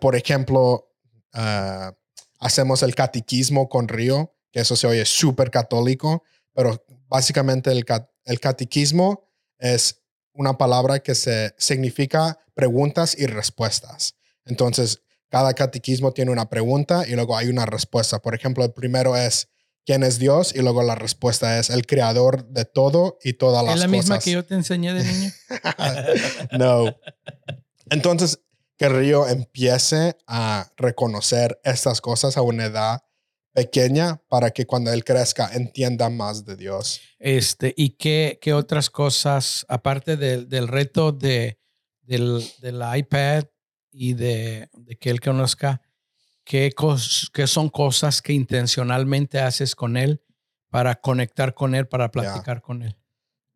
por 0.00 0.16
ejemplo, 0.16 0.88
ah, 1.32 1.94
hacemos 2.38 2.82
el 2.82 2.94
catequismo 2.94 3.68
con 3.68 3.88
Río 3.88 4.32
que 4.52 4.60
eso 4.60 4.76
se 4.76 4.86
oye 4.86 5.04
súper 5.04 5.50
católico, 5.50 6.22
pero 6.52 6.84
básicamente 7.08 7.72
el, 7.72 7.84
el 8.24 8.40
catequismo 8.40 9.28
es 9.58 10.02
una 10.34 10.58
palabra 10.58 11.00
que 11.00 11.14
se 11.14 11.54
significa 11.58 12.38
preguntas 12.54 13.16
y 13.18 13.26
respuestas. 13.26 14.14
Entonces, 14.44 15.02
cada 15.30 15.54
catequismo 15.54 16.12
tiene 16.12 16.30
una 16.30 16.50
pregunta 16.50 17.04
y 17.08 17.12
luego 17.12 17.36
hay 17.36 17.48
una 17.48 17.64
respuesta. 17.64 18.20
Por 18.20 18.34
ejemplo, 18.34 18.64
el 18.64 18.72
primero 18.72 19.16
es 19.16 19.48
¿quién 19.86 20.02
es 20.02 20.18
Dios? 20.18 20.54
Y 20.54 20.60
luego 20.60 20.82
la 20.82 20.94
respuesta 20.94 21.58
es 21.58 21.70
el 21.70 21.86
creador 21.86 22.46
de 22.48 22.66
todo 22.66 23.18
y 23.22 23.34
todas 23.34 23.64
las 23.64 23.74
cosas. 23.74 23.84
¿Es 23.84 23.90
la 23.90 23.96
misma 23.96 24.18
que 24.18 24.30
yo 24.32 24.44
te 24.44 24.54
enseñé 24.54 24.92
de 24.92 25.04
niño? 25.04 25.32
no. 26.58 26.94
Entonces, 27.88 28.40
que 28.82 28.88
Río 28.88 29.28
empiece 29.28 30.16
a 30.26 30.68
reconocer 30.76 31.60
estas 31.62 32.00
cosas 32.00 32.36
a 32.36 32.42
una 32.42 32.64
edad 32.64 33.00
pequeña 33.52 34.20
para 34.28 34.50
que 34.50 34.66
cuando 34.66 34.92
él 34.92 35.04
crezca 35.04 35.50
entienda 35.52 36.10
más 36.10 36.44
de 36.44 36.56
Dios. 36.56 37.00
Este, 37.20 37.74
¿Y 37.76 37.90
qué, 37.90 38.40
qué 38.42 38.52
otras 38.52 38.90
cosas, 38.90 39.64
aparte 39.68 40.16
del, 40.16 40.48
del 40.48 40.66
reto 40.66 41.12
de, 41.12 41.60
del, 42.00 42.44
del, 42.60 42.82
iPad 42.96 43.44
y 43.92 44.14
de, 44.14 44.68
de, 44.72 44.96
que 44.96 45.10
él 45.10 45.20
conozca, 45.20 45.80
qué, 46.42 46.74
qué 47.32 47.46
son 47.46 47.68
cosas 47.68 48.20
que 48.20 48.32
intencionalmente 48.32 49.38
haces 49.38 49.76
con 49.76 49.96
él 49.96 50.24
para 50.70 50.96
conectar 50.96 51.54
con 51.54 51.76
él, 51.76 51.86
para 51.86 52.10
platicar 52.10 52.60
con 52.60 52.82
él? 52.82 52.96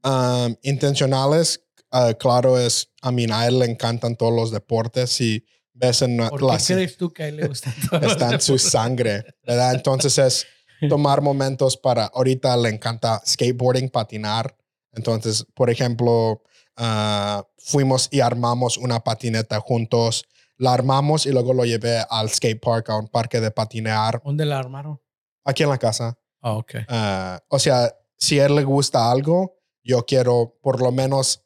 Um, 0.04 0.54
intencionales, 0.62 1.65
uh, 1.96 2.14
claro, 2.18 2.58
es, 2.58 2.92
a 3.02 3.10
mí 3.10 3.26
a 3.30 3.46
él 3.46 3.58
le 3.58 3.66
encantan 3.66 4.16
todos 4.16 4.32
los 4.32 4.50
deportes 4.50 5.20
y 5.20 5.44
ves 5.72 6.02
en 6.02 6.16
¿Por 6.16 6.40
qué 6.40 6.74
crees 6.74 6.96
tú 6.96 7.12
que 7.12 7.24
a 7.24 7.28
él 7.28 7.36
le 7.36 7.48
gusta 7.48 7.72
Está 8.02 8.34
en 8.34 8.40
su 8.40 8.58
sangre, 8.58 9.24
¿verdad? 9.46 9.74
Entonces 9.74 10.18
es 10.18 10.46
tomar 10.88 11.20
momentos 11.20 11.76
para, 11.76 12.06
ahorita 12.06 12.56
le 12.56 12.70
encanta 12.70 13.22
skateboarding, 13.26 13.88
patinar. 13.90 14.56
Entonces, 14.92 15.46
por 15.54 15.70
ejemplo, 15.70 16.42
ah, 16.76 17.46
fuimos 17.58 18.08
y 18.10 18.20
armamos 18.20 18.76
una 18.76 19.00
patineta 19.00 19.60
juntos. 19.60 20.24
La 20.58 20.72
armamos 20.72 21.26
y 21.26 21.32
luego 21.32 21.52
lo 21.52 21.64
llevé 21.64 22.02
al 22.08 22.30
skate 22.30 22.60
park, 22.60 22.88
a 22.90 22.96
un 22.96 23.08
parque 23.08 23.40
de 23.40 23.50
patinear. 23.50 24.22
¿Dónde 24.24 24.46
la 24.46 24.58
armaron? 24.58 25.00
Aquí 25.44 25.62
en 25.62 25.68
la 25.68 25.78
casa. 25.78 26.18
Ah, 26.40 26.52
ok. 26.52 26.74
Ah, 26.88 27.42
o 27.48 27.58
sea, 27.58 27.94
si 28.16 28.40
a 28.40 28.46
él 28.46 28.56
le 28.56 28.64
gusta 28.64 29.10
algo, 29.10 29.58
yo 29.84 30.04
quiero 30.06 30.58
por 30.62 30.80
lo 30.80 30.92
menos 30.92 31.42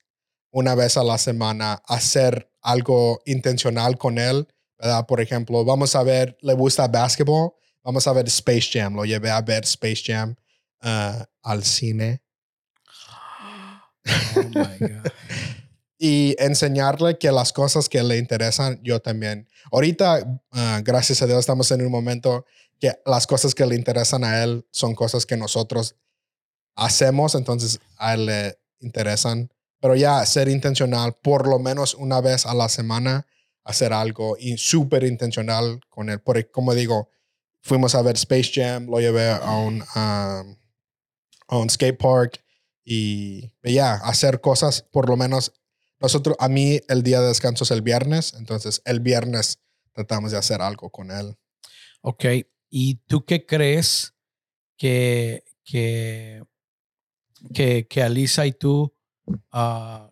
una 0.50 0.74
vez 0.74 0.96
a 0.96 1.04
la 1.04 1.18
semana 1.18 1.82
hacer 1.86 2.50
algo 2.62 3.22
intencional 3.24 3.96
con 3.98 4.18
él, 4.18 4.48
¿verdad? 4.78 5.06
Por 5.06 5.20
ejemplo, 5.20 5.64
vamos 5.64 5.94
a 5.94 6.02
ver, 6.02 6.36
le 6.40 6.54
gusta 6.54 6.88
básquetbol, 6.88 7.52
vamos 7.82 8.06
a 8.06 8.12
ver 8.12 8.26
Space 8.26 8.68
Jam, 8.72 8.94
lo 8.94 9.04
llevé 9.04 9.30
a 9.30 9.40
ver 9.40 9.64
Space 9.64 10.02
Jam 10.04 10.34
uh, 10.82 11.22
al 11.42 11.64
cine. 11.64 12.22
Oh 14.36 14.42
my 14.42 14.78
God. 14.80 15.12
y 15.98 16.34
enseñarle 16.38 17.18
que 17.18 17.30
las 17.30 17.52
cosas 17.52 17.88
que 17.88 18.02
le 18.02 18.16
interesan, 18.16 18.80
yo 18.82 19.00
también. 19.00 19.46
Ahorita, 19.70 20.40
uh, 20.52 20.82
gracias 20.82 21.20
a 21.22 21.26
Dios, 21.26 21.40
estamos 21.40 21.70
en 21.70 21.82
un 21.82 21.92
momento 21.92 22.46
que 22.80 22.98
las 23.04 23.26
cosas 23.26 23.54
que 23.54 23.66
le 23.66 23.76
interesan 23.76 24.24
a 24.24 24.42
él 24.42 24.66
son 24.70 24.94
cosas 24.94 25.26
que 25.26 25.36
nosotros 25.36 25.96
hacemos, 26.74 27.34
entonces 27.34 27.78
a 27.98 28.14
él 28.14 28.26
le 28.26 28.58
interesan 28.80 29.50
pero 29.80 29.96
ya 29.96 30.24
ser 30.26 30.48
intencional, 30.48 31.16
por 31.22 31.48
lo 31.48 31.58
menos 31.58 31.94
una 31.94 32.20
vez 32.20 32.46
a 32.46 32.54
la 32.54 32.68
semana, 32.68 33.26
hacer 33.64 33.92
algo 33.92 34.36
y 34.38 34.56
súper 34.58 35.04
intencional 35.04 35.80
con 35.88 36.10
él. 36.10 36.20
Porque, 36.20 36.50
como 36.50 36.74
digo, 36.74 37.08
fuimos 37.62 37.94
a 37.94 38.02
ver 38.02 38.16
Space 38.16 38.50
Jam, 38.52 38.86
lo 38.86 39.00
llevé 39.00 39.30
a 39.30 39.56
un, 39.56 39.82
a 39.94 40.44
un 41.48 41.70
skate 41.70 41.98
park 41.98 42.44
y 42.84 43.52
ya, 43.62 43.94
hacer 43.94 44.40
cosas, 44.40 44.82
por 44.82 45.08
lo 45.08 45.16
menos 45.16 45.52
nosotros, 46.00 46.34
a 46.40 46.48
mí 46.48 46.80
el 46.88 47.02
día 47.02 47.20
de 47.20 47.28
descanso 47.28 47.64
es 47.64 47.70
el 47.70 47.82
viernes, 47.82 48.32
entonces 48.34 48.80
el 48.86 49.00
viernes 49.00 49.60
tratamos 49.92 50.32
de 50.32 50.38
hacer 50.38 50.62
algo 50.62 50.90
con 50.90 51.10
él. 51.10 51.36
Ok, 52.00 52.24
¿y 52.70 52.94
tú 53.06 53.26
qué 53.26 53.44
crees 53.44 54.14
que, 54.78 55.44
que, 55.62 56.42
que, 57.52 57.86
que 57.86 58.02
Alisa 58.02 58.46
y 58.46 58.52
tú 58.52 58.94
uh, 59.26 60.08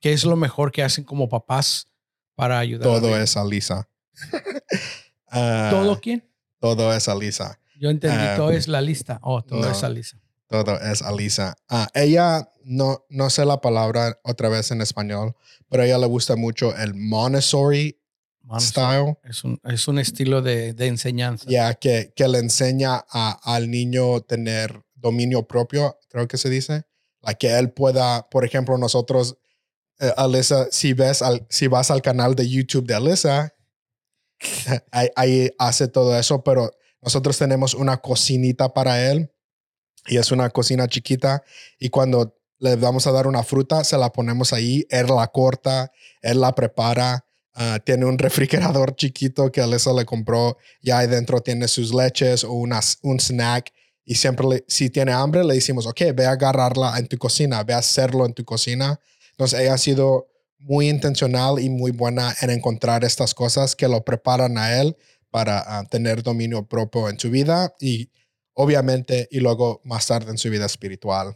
¿qué 0.00 0.12
es 0.12 0.24
lo 0.24 0.36
mejor 0.36 0.72
que 0.72 0.82
hacen 0.82 1.04
como 1.04 1.28
papás 1.28 1.88
para 2.34 2.58
ayudar? 2.58 2.82
Todo 2.82 3.16
es 3.18 3.36
Alisa. 3.36 3.88
uh, 5.32 5.70
¿Todo 5.70 6.00
quién? 6.00 6.28
Todo 6.60 6.92
es 6.92 7.08
Alisa. 7.08 7.58
Yo 7.78 7.90
entendí, 7.90 8.36
todo 8.36 8.50
es 8.50 8.68
la 8.68 8.80
lista. 8.80 9.18
Oh, 9.22 9.42
todo 9.42 9.68
es 9.68 9.82
Alisa. 9.82 10.20
Todo 10.46 10.78
es 10.80 11.02
Alisa. 11.02 11.56
Ella, 11.94 12.52
no, 12.62 13.04
no 13.08 13.30
sé 13.30 13.44
la 13.44 13.60
palabra 13.60 14.20
otra 14.22 14.48
vez 14.48 14.70
en 14.70 14.80
español, 14.82 15.34
pero 15.68 15.82
a 15.82 15.86
ella 15.86 15.98
le 15.98 16.06
gusta 16.06 16.36
mucho 16.36 16.76
el 16.76 16.94
Montessori, 16.94 17.98
style. 18.60 19.16
Es 19.24 19.42
un, 19.42 19.58
es 19.64 19.88
un 19.88 19.98
estilo 19.98 20.42
de, 20.42 20.74
de 20.74 20.86
enseñanza. 20.86 21.46
Ya, 21.48 21.74
que, 21.74 22.12
que 22.14 22.28
le 22.28 22.38
enseña 22.38 23.04
a, 23.10 23.40
al 23.42 23.70
niño 23.70 24.20
tener 24.20 24.84
dominio 24.94 25.48
propio, 25.48 25.98
creo 26.08 26.28
que 26.28 26.36
se 26.36 26.50
dice 26.50 26.84
la 27.22 27.34
que 27.34 27.58
él 27.58 27.72
pueda, 27.72 28.28
por 28.28 28.44
ejemplo, 28.44 28.76
nosotros, 28.78 29.36
eh, 30.00 30.12
Alyssa, 30.16 30.66
si 30.70 30.92
ves, 30.92 31.22
al, 31.22 31.46
si 31.48 31.68
vas 31.68 31.90
al 31.90 32.02
canal 32.02 32.34
de 32.34 32.48
YouTube 32.48 32.86
de 32.86 32.94
Alyssa, 32.94 33.54
ahí, 34.90 35.50
hace 35.58 35.88
todo 35.88 36.18
eso, 36.18 36.42
pero 36.42 36.72
nosotros 37.00 37.38
tenemos 37.38 37.74
una 37.74 37.98
cocinita 37.98 38.74
para 38.74 39.10
él 39.10 39.32
y 40.06 40.18
es 40.18 40.32
una 40.32 40.50
cocina 40.50 40.88
chiquita 40.88 41.42
y 41.78 41.90
cuando 41.90 42.36
le 42.58 42.76
vamos 42.76 43.06
a 43.06 43.12
dar 43.12 43.26
una 43.26 43.42
fruta, 43.42 43.82
se 43.84 43.98
la 43.98 44.12
ponemos 44.12 44.52
ahí, 44.52 44.86
él 44.88 45.06
la 45.08 45.26
corta, 45.28 45.90
él 46.20 46.40
la 46.40 46.54
prepara. 46.54 47.26
Ah, 47.54 47.78
tiene 47.84 48.06
un 48.06 48.18
refrigerador 48.18 48.96
chiquito 48.96 49.52
que 49.52 49.60
Alyssa 49.60 49.92
le 49.92 50.06
compró. 50.06 50.56
Ya 50.80 50.98
ahí 50.98 51.06
dentro 51.08 51.40
tiene 51.40 51.68
sus 51.68 51.92
leches 51.92 52.44
o 52.44 52.52
unas, 52.52 52.98
un 53.02 53.18
snack 53.18 53.72
y 54.04 54.16
siempre, 54.16 54.64
si 54.66 54.90
tiene 54.90 55.12
hambre, 55.12 55.44
le 55.44 55.54
decimos, 55.54 55.86
ok, 55.86 56.00
ve 56.14 56.26
a 56.26 56.32
agarrarla 56.32 56.98
en 56.98 57.06
tu 57.06 57.18
cocina, 57.18 57.62
ve 57.62 57.74
a 57.74 57.78
hacerlo 57.78 58.26
en 58.26 58.34
tu 58.34 58.44
cocina. 58.44 59.00
Entonces, 59.30 59.60
ella 59.60 59.74
ha 59.74 59.78
sido 59.78 60.28
muy 60.58 60.88
intencional 60.88 61.58
y 61.60 61.68
muy 61.68 61.92
buena 61.92 62.34
en 62.40 62.50
encontrar 62.50 63.04
estas 63.04 63.34
cosas 63.34 63.76
que 63.76 63.88
lo 63.88 64.04
preparan 64.04 64.58
a 64.58 64.80
él 64.80 64.96
para 65.30 65.62
ah, 65.66 65.84
tener 65.84 66.22
dominio 66.22 66.66
propio 66.66 67.08
en 67.08 67.18
su 67.18 67.30
vida 67.30 67.74
y 67.80 68.10
obviamente 68.54 69.28
y 69.30 69.40
luego 69.40 69.80
más 69.84 70.06
tarde 70.06 70.30
en 70.30 70.38
su 70.38 70.50
vida 70.50 70.66
espiritual. 70.66 71.34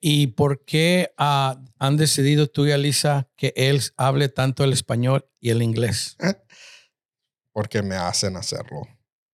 ¿Y 0.00 0.28
por 0.28 0.64
qué 0.64 1.12
ah, 1.16 1.60
han 1.78 1.96
decidido 1.96 2.46
tú 2.46 2.66
y 2.66 2.72
Alisa 2.72 3.28
que 3.36 3.52
él 3.56 3.80
hable 3.96 4.28
tanto 4.28 4.62
el 4.62 4.72
español 4.72 5.26
y 5.40 5.50
el 5.50 5.62
inglés? 5.62 6.16
Porque 7.52 7.82
me 7.82 7.96
hacen 7.96 8.36
hacerlo. 8.36 8.82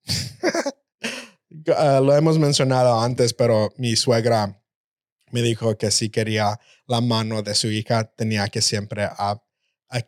Ah, 1.77 2.01
lo 2.01 2.15
hemos 2.15 2.39
mencionado 2.39 3.01
antes, 3.01 3.35
pero 3.35 3.73
mi 3.77 3.97
suegra 3.97 4.61
me 5.31 5.43
dijo 5.43 5.77
que 5.77 5.91
si 5.91 6.11
quería 6.11 6.61
la 6.87 7.01
mano 7.01 7.43
de 7.43 7.55
su 7.55 7.69
hija, 7.69 8.05
tenía 8.05 8.49
que 8.49 8.63
siempre 8.63 9.09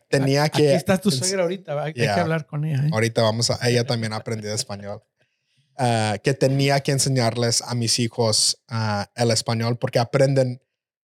tenía 0.09 0.49
que. 0.49 0.67
Aquí 0.67 0.75
está 0.75 0.97
tu 0.97 1.11
suegra 1.11 1.43
ahorita, 1.43 1.81
hay, 1.81 1.93
que 1.93 2.09
hablar 2.09 2.45
con 2.45 2.65
ella. 2.65 2.85
¿eh? 2.85 2.89
Ahorita 2.91 3.21
vamos 3.21 3.49
a. 3.49 3.67
Ella 3.67 3.85
también 3.85 4.13
ha 4.13 4.17
aprendido 4.17 4.53
español. 4.53 5.01
Ah, 5.77 6.17
que 6.23 6.33
tenía 6.33 6.79
que 6.79 6.91
enseñarles 6.91 7.61
a 7.61 7.75
mis 7.75 7.99
hijos 7.99 8.63
ah, 8.67 9.11
el 9.15 9.29
español 9.29 9.77
porque 9.77 9.99
aprenden 9.99 10.59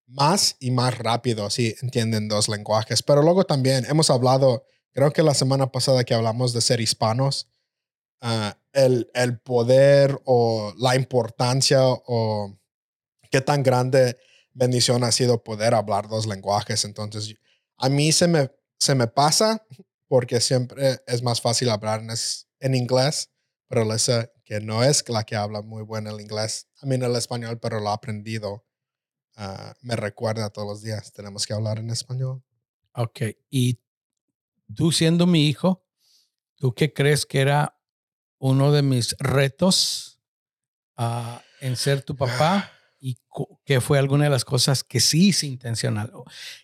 más 0.07 0.55
y 0.59 0.71
más 0.71 0.97
rápido 0.97 1.49
si 1.49 1.75
entienden 1.81 2.27
dos 2.27 2.49
lenguajes. 2.49 3.03
Pero 3.03 3.21
luego 3.21 3.43
también 3.43 3.85
hemos 3.85 4.09
hablado, 4.09 4.65
creo 4.91 5.11
que 5.11 5.21
la 5.21 5.35
semana 5.35 5.71
pasada 5.71 6.03
que 6.03 6.15
hablamos 6.15 6.53
de 6.53 6.61
ser 6.61 6.81
hispanos, 6.81 7.47
ah, 8.21 8.57
el, 8.73 9.09
el 9.13 9.39
poder 9.39 10.19
o 10.25 10.73
la 10.77 10.95
importancia 10.95 11.79
o 11.83 12.57
qué 13.31 13.41
tan 13.41 13.63
grande 13.63 14.17
bendición 14.53 15.03
ha 15.03 15.11
sido 15.11 15.43
poder 15.43 15.73
hablar 15.73 16.07
dos 16.07 16.27
lenguajes. 16.27 16.85
Entonces, 16.85 17.35
a 17.77 17.89
mí 17.89 18.11
se 18.11 18.27
me, 18.27 18.51
se 18.79 18.95
me 18.95 19.07
pasa 19.07 19.65
porque 20.07 20.41
siempre 20.41 20.99
es 21.07 21.23
más 21.23 21.41
fácil 21.41 21.69
hablar 21.69 22.01
en, 22.01 22.09
en 22.59 22.75
inglés, 22.75 23.31
pero 23.67 23.91
esa 23.93 24.29
que 24.45 24.59
no 24.59 24.83
es 24.83 25.07
la 25.09 25.23
que 25.23 25.35
habla 25.35 25.61
muy 25.61 25.83
bueno 25.83 26.11
el 26.11 26.21
inglés, 26.21 26.67
a 26.81 26.85
mí 26.85 26.95
el 26.95 27.15
español, 27.15 27.59
pero 27.59 27.79
lo 27.79 27.89
ha 27.89 27.93
aprendido 27.93 28.65
Ah, 29.35 29.73
me 29.81 29.95
recuerda 29.95 30.49
todos 30.49 30.67
los 30.67 30.81
días, 30.81 31.11
tenemos 31.11 31.47
que 31.47 31.53
hablar 31.53 31.79
en 31.79 31.89
español. 31.89 32.43
Ok, 32.93 33.21
y 33.49 33.79
tú 34.75 34.91
siendo 34.91 35.25
mi 35.25 35.47
hijo, 35.47 35.83
¿tú 36.55 36.73
qué 36.73 36.93
crees 36.93 37.25
que 37.25 37.41
era 37.41 37.79
uno 38.43 38.73
de 38.73 38.81
mis 38.81 39.15
retos 39.19 40.19
uh, 40.97 41.39
en 41.61 41.77
ser 41.77 42.01
tu 42.01 42.17
papá? 42.17 42.69
¿Y 42.99 43.17
qué 43.65 43.79
fue 43.81 43.99
alguna 43.99 44.25
de 44.25 44.29
las 44.29 44.43
cosas 44.43 44.83
que 44.83 44.99
sí 44.99 45.29
hice 45.29 45.47
intencional? 45.47 46.11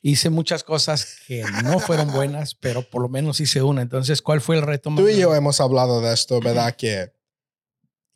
Hice 0.02 0.30
muchas 0.30 0.64
cosas 0.64 1.20
que 1.26 1.44
no 1.64 1.80
fueron 1.80 2.12
buenas, 2.12 2.54
pero 2.56 2.82
por 2.90 3.02
lo 3.02 3.10
menos 3.10 3.40
hice 3.40 3.62
una. 3.62 3.82
Entonces, 3.82 4.22
¿cuál 4.22 4.42
fue 4.42 4.58
el 4.58 4.62
reto 4.62 4.90
más? 4.90 5.04
Tú 5.04 5.10
y 5.10 5.18
yo 5.18 5.34
hemos 5.34 5.62
hablado 5.62 6.02
de 6.02 6.14
esto, 6.14 6.40
¿verdad? 6.42 6.76
que, 6.76 7.14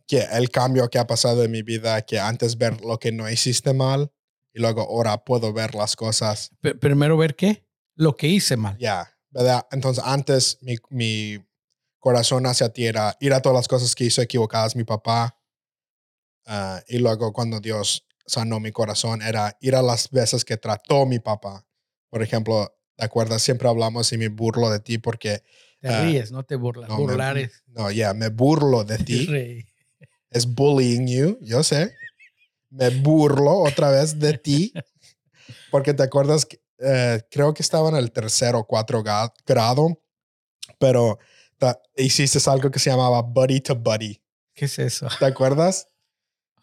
que 0.08 0.20
el 0.32 0.50
cambio 0.50 0.90
que 0.90 1.00
ha 1.00 1.08
pasado 1.08 1.44
en 1.44 1.52
mi 1.52 1.64
vida, 1.64 2.02
que 2.02 2.20
antes 2.20 2.58
ver 2.58 2.82
lo 2.82 2.98
que 3.00 3.12
no 3.12 3.30
hiciste 3.30 3.74
mal, 3.74 4.12
y 4.54 4.60
luego 4.60 4.82
ahora 4.82 5.24
puedo 5.24 5.52
ver 5.54 5.74
las 5.74 5.96
cosas. 5.96 6.52
primero 6.80 7.18
ver 7.18 7.36
qué? 7.36 7.66
Lo 7.96 8.16
que 8.16 8.28
hice 8.28 8.58
mal. 8.58 8.78
Ya, 8.78 9.18
¿verdad? 9.32 9.66
Entonces 9.72 10.04
antes 10.06 10.58
mi, 10.62 10.76
mi, 10.90 11.40
corazón 12.04 12.46
hacia 12.46 12.70
ti 12.70 12.86
era 12.86 13.16
ir 13.22 13.34
a 13.34 13.42
todas 13.42 13.56
las 13.56 13.68
cosas 13.68 13.96
que 13.96 14.04
hizo 14.04 14.22
equivocadas 14.22 14.76
mi 14.76 14.84
papá. 14.84 15.40
Ah, 16.46 16.84
y 16.88 16.98
luego 16.98 17.32
cuando 17.32 17.62
Dios 17.62 18.06
sanó 18.26 18.60
mi 18.60 18.72
corazón 18.72 19.22
era 19.22 19.58
ir 19.62 19.76
a 19.76 19.82
las 19.82 20.10
veces 20.10 20.44
que 20.44 20.58
trató 20.58 21.06
mi 21.06 21.20
papá. 21.20 21.66
Por 22.10 22.22
ejemplo, 22.22 22.76
¿te 22.98 23.06
acuerdas? 23.06 23.42
Siempre 23.42 23.70
hablamos 23.70 24.12
y 24.12 24.18
me 24.18 24.28
burlo 24.28 24.70
de 24.70 24.80
ti 24.80 24.98
porque... 24.98 25.44
Te 25.80 25.88
ah, 25.88 26.04
ríes, 26.04 26.32
no 26.32 26.44
te 26.44 26.56
burlas. 26.56 26.90
No, 26.90 26.98
Burlar 26.98 27.38
es... 27.38 27.64
No, 27.68 27.90
ya, 27.90 28.14
me 28.14 28.28
burlo 28.28 28.84
de 28.84 28.98
ti. 29.06 29.66
es 30.30 30.46
bullying 30.46 31.08
you, 31.08 31.38
yo 31.42 31.64
sé 31.64 31.94
me 32.74 32.90
burlo 32.90 33.60
otra 33.60 33.92
vez 33.92 34.18
de 34.20 34.38
ti, 34.38 34.74
porque 35.70 35.94
te 35.94 36.04
acuerdas, 36.04 36.48
eh, 36.80 37.22
creo 37.30 37.54
que 37.54 37.62
estaba 37.62 37.90
en 37.90 37.96
el 37.96 38.12
tercero 38.12 38.60
o 38.60 38.68
cuarto 38.68 39.04
grado, 39.46 40.02
pero 40.80 41.20
hiciste 41.96 42.40
algo 42.50 42.72
que 42.72 42.80
se 42.80 42.90
llamaba 42.90 43.22
buddy 43.22 43.62
to 43.62 43.76
buddy. 43.76 44.22
¿Qué 44.54 44.66
es 44.66 44.80
eso? 44.80 45.08
¿Te 45.20 45.26
acuerdas? 45.26 45.88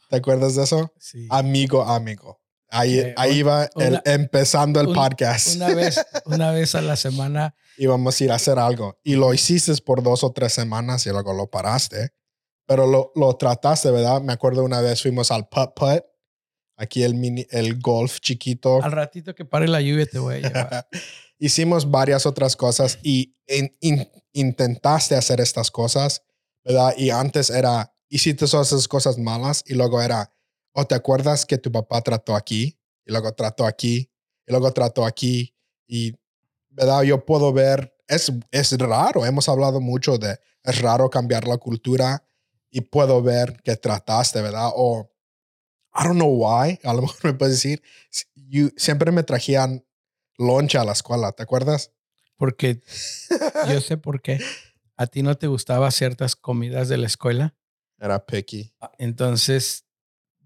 ¿Te 0.08 0.16
acuerdas 0.16 0.56
de 0.56 0.64
eso? 0.64 0.92
Sí. 0.98 1.26
Amigo, 1.30 1.82
amigo. 1.82 2.40
Ahí, 2.68 3.12
ahí 3.16 3.42
va 3.42 3.68
empezando 4.04 4.80
el 4.80 4.92
podcast. 4.92 5.56
Una 5.56 5.74
vez, 5.74 6.00
una 6.24 6.52
vez 6.52 6.74
a 6.74 6.82
la 6.82 6.96
semana. 6.96 7.54
Íbamos 7.76 8.20
a 8.20 8.24
ir 8.24 8.32
a 8.32 8.36
hacer 8.36 8.58
algo. 8.58 8.98
Y 9.02 9.16
lo 9.16 9.34
hiciste 9.34 9.74
por 9.82 10.02
dos 10.02 10.22
o 10.22 10.32
tres 10.32 10.52
semanas 10.52 11.06
y 11.06 11.10
luego 11.10 11.32
lo 11.32 11.48
paraste 11.48 12.12
pero 12.70 12.86
lo, 12.86 13.10
lo 13.16 13.34
trataste, 13.34 13.90
¿verdad? 13.90 14.22
Me 14.22 14.32
acuerdo 14.32 14.62
una 14.62 14.80
vez 14.80 15.02
fuimos 15.02 15.32
al 15.32 15.48
putt 15.48 15.74
putt, 15.74 16.04
aquí 16.76 17.02
el, 17.02 17.16
mini, 17.16 17.44
el 17.50 17.80
golf 17.80 18.20
chiquito. 18.20 18.80
Al 18.80 18.92
ratito 18.92 19.34
que 19.34 19.44
pare 19.44 19.66
la 19.66 19.80
lluvia 19.80 20.06
te 20.06 20.20
voy 20.20 20.36
a 20.36 20.38
llevar. 20.38 20.88
Hicimos 21.42 21.90
varias 21.90 22.26
otras 22.26 22.54
cosas 22.54 22.98
y 23.02 23.34
intentaste 24.32 25.16
hacer 25.16 25.40
estas 25.40 25.70
cosas, 25.70 26.22
¿verdad? 26.62 26.92
Y 26.98 27.08
antes 27.08 27.48
era, 27.48 27.94
hiciste 28.10 28.46
todas 28.46 28.68
esas 28.68 28.86
cosas 28.86 29.16
malas 29.16 29.64
y 29.66 29.72
luego 29.72 30.02
era, 30.02 30.34
¿o 30.72 30.86
te 30.86 30.94
acuerdas 30.94 31.46
que 31.46 31.56
tu 31.56 31.72
papá 31.72 32.02
trató 32.02 32.36
aquí? 32.36 32.78
Y 33.06 33.10
luego 33.10 33.32
trató 33.32 33.64
aquí, 33.64 34.10
y 34.46 34.52
luego 34.52 34.70
trató 34.72 35.06
aquí. 35.06 35.56
Y, 35.86 36.14
¿verdad? 36.68 37.02
Yo 37.04 37.24
puedo 37.24 37.54
ver, 37.54 37.96
es, 38.06 38.30
es 38.50 38.78
raro, 38.78 39.24
hemos 39.24 39.48
hablado 39.48 39.80
mucho 39.80 40.18
de, 40.18 40.38
es 40.62 40.82
raro 40.82 41.08
cambiar 41.08 41.48
la 41.48 41.56
cultura 41.56 42.22
y 42.70 42.82
puedo 42.82 43.22
ver 43.22 43.62
que 43.64 43.76
trataste, 43.76 44.42
¿verdad? 44.42 44.70
O, 44.74 45.10
I 45.94 46.04
don't 46.04 46.16
know 46.16 46.28
why, 46.28 46.78
a 46.84 46.92
lo 46.92 47.00
mejor 47.00 47.24
me 47.24 47.32
puedes 47.32 47.56
decir, 47.56 47.82
siempre 48.76 49.10
me 49.10 49.22
trajían 49.22 49.84
loncha 50.40 50.80
a 50.80 50.84
la 50.84 50.92
escuela, 50.92 51.32
¿te 51.32 51.42
acuerdas? 51.42 51.92
Porque 52.36 52.80
yo 53.68 53.80
sé 53.80 53.96
por 53.96 54.22
qué. 54.22 54.40
¿A 54.96 55.06
ti 55.06 55.22
no 55.22 55.36
te 55.36 55.46
gustaban 55.46 55.92
ciertas 55.92 56.34
comidas 56.34 56.88
de 56.88 56.96
la 56.96 57.06
escuela? 57.06 57.54
Era 57.98 58.24
picky. 58.24 58.72
Ah, 58.80 58.90
entonces, 58.98 59.84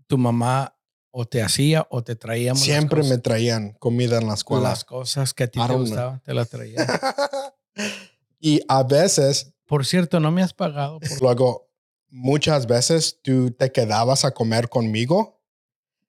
tu 0.06 0.18
mamá 0.18 0.76
o 1.10 1.24
te 1.24 1.42
hacía 1.42 1.86
o 1.90 2.02
te 2.02 2.16
traía. 2.16 2.54
Siempre 2.56 3.04
me 3.04 3.18
traían 3.18 3.74
comida 3.74 4.18
en 4.18 4.26
la 4.26 4.34
escuela. 4.34 4.70
Las 4.70 4.84
cosas 4.84 5.32
que 5.32 5.44
a 5.44 5.46
ti 5.46 5.60
te 5.64 5.72
gustaban, 5.72 6.20
te 6.20 6.34
las 6.34 6.48
traían. 6.48 6.86
y 8.40 8.60
a 8.68 8.82
veces. 8.82 9.52
Por 9.66 9.86
cierto, 9.86 10.18
no 10.18 10.30
me 10.32 10.42
has 10.42 10.52
pagado. 10.52 10.98
Por... 10.98 11.22
Luego, 11.22 11.70
muchas 12.08 12.66
veces 12.66 13.20
tú 13.22 13.52
te 13.52 13.70
quedabas 13.70 14.24
a 14.24 14.32
comer 14.32 14.68
conmigo 14.68 15.40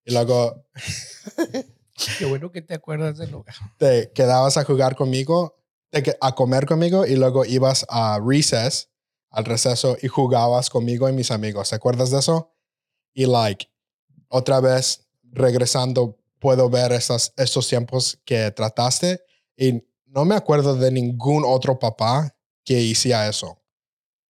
y 0.04 0.14
luego... 0.14 0.66
Qué 2.18 2.26
bueno 2.26 2.52
que 2.52 2.62
te 2.62 2.74
acuerdas 2.74 3.18
de 3.18 3.28
lugar. 3.28 3.56
Te 3.78 4.12
quedabas 4.14 4.58
a 4.58 4.64
jugar 4.64 4.96
conmigo, 4.96 5.58
a 6.22 6.36
comer 6.36 6.66
conmigo 6.66 7.06
y 7.06 7.16
luego 7.16 7.46
ibas 7.46 7.86
a 7.90 8.20
recess, 8.24 8.90
al 9.30 9.46
receso 9.46 9.98
y 10.02 10.08
jugabas 10.08 10.70
conmigo 10.70 11.08
y 11.10 11.14
mis 11.14 11.32
amigos. 11.32 11.70
¿Te 11.70 11.76
acuerdas 11.76 12.12
de 12.12 12.20
eso? 12.20 12.54
Y 13.14 13.26
like, 13.26 13.70
otra 14.28 14.60
vez 14.60 15.08
regresando, 15.24 16.18
puedo 16.40 16.70
ver 16.70 16.92
esas, 16.92 17.34
esos 17.38 17.68
tiempos 17.68 18.20
que 18.26 18.52
trataste 18.52 19.22
y 19.56 19.84
no 20.06 20.26
me 20.26 20.36
acuerdo 20.36 20.76
de 20.76 20.92
ningún 20.92 21.44
otro 21.46 21.80
papá 21.80 22.36
que 22.64 22.82
hiciera 22.82 23.28
eso. 23.28 23.62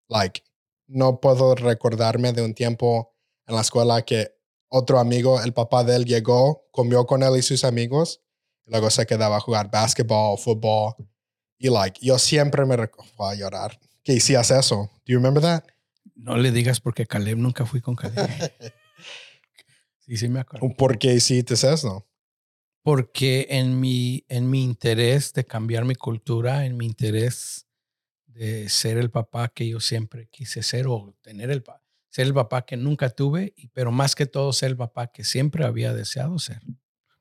Like, 0.08 0.42
no 0.86 1.20
puedo 1.20 1.54
recordarme 1.54 2.32
de 2.32 2.42
un 2.42 2.54
tiempo 2.54 3.14
en 3.46 3.54
la 3.54 3.62
escuela 3.62 4.02
que 4.02 4.34
otro 4.76 4.98
amigo, 4.98 5.40
el 5.40 5.52
papá 5.52 5.84
de 5.84 5.94
él 5.94 6.04
llegó, 6.04 6.66
comió 6.72 7.06
con 7.06 7.22
él 7.22 7.36
y 7.38 7.42
sus 7.42 7.62
amigos, 7.62 8.22
y 8.66 8.72
luego 8.72 8.90
se 8.90 9.06
quedaba 9.06 9.36
a 9.36 9.40
jugar 9.40 9.70
basketball, 9.70 10.36
fútbol. 10.36 10.94
Y 11.58 11.70
like, 11.70 12.04
yo 12.04 12.18
siempre 12.18 12.66
me 12.66 12.76
recuerdo 12.76 13.24
a 13.24 13.36
llorar 13.36 13.78
que 14.02 14.14
hicías 14.14 14.50
eso. 14.50 14.90
Do 15.06 15.12
you 15.12 15.18
remember 15.18 15.40
that? 15.42 15.64
No 16.16 16.36
le 16.36 16.50
digas 16.50 16.80
porque 16.80 17.06
Caleb 17.06 17.38
nunca 17.38 17.64
fui 17.66 17.80
con 17.80 17.94
Caleb. 17.94 18.28
sí, 20.00 20.16
sí 20.16 20.28
me 20.28 20.40
acuerdo. 20.40 20.68
¿Por 20.76 20.98
qué 20.98 21.14
hiciste 21.14 21.54
eso? 21.54 22.04
Porque 22.82 23.46
en 23.50 23.78
mi, 23.78 24.24
en 24.28 24.50
mi 24.50 24.64
interés 24.64 25.32
de 25.34 25.44
cambiar 25.44 25.84
mi 25.84 25.94
cultura, 25.94 26.66
en 26.66 26.76
mi 26.76 26.84
interés 26.84 27.68
de 28.26 28.68
ser 28.68 28.98
el 28.98 29.12
papá 29.12 29.50
que 29.50 29.68
yo 29.68 29.78
siempre 29.78 30.26
quise 30.32 30.64
ser 30.64 30.88
o 30.88 31.14
tener 31.22 31.52
el 31.52 31.62
ser 32.14 32.28
el 32.28 32.34
papá 32.34 32.64
que 32.64 32.76
nunca 32.76 33.10
tuve, 33.10 33.56
pero 33.72 33.90
más 33.90 34.14
que 34.14 34.24
todo 34.24 34.52
ser 34.52 34.70
el 34.70 34.76
papá 34.76 35.08
que 35.08 35.24
siempre 35.24 35.64
había 35.64 35.92
deseado 35.92 36.38
ser. 36.38 36.60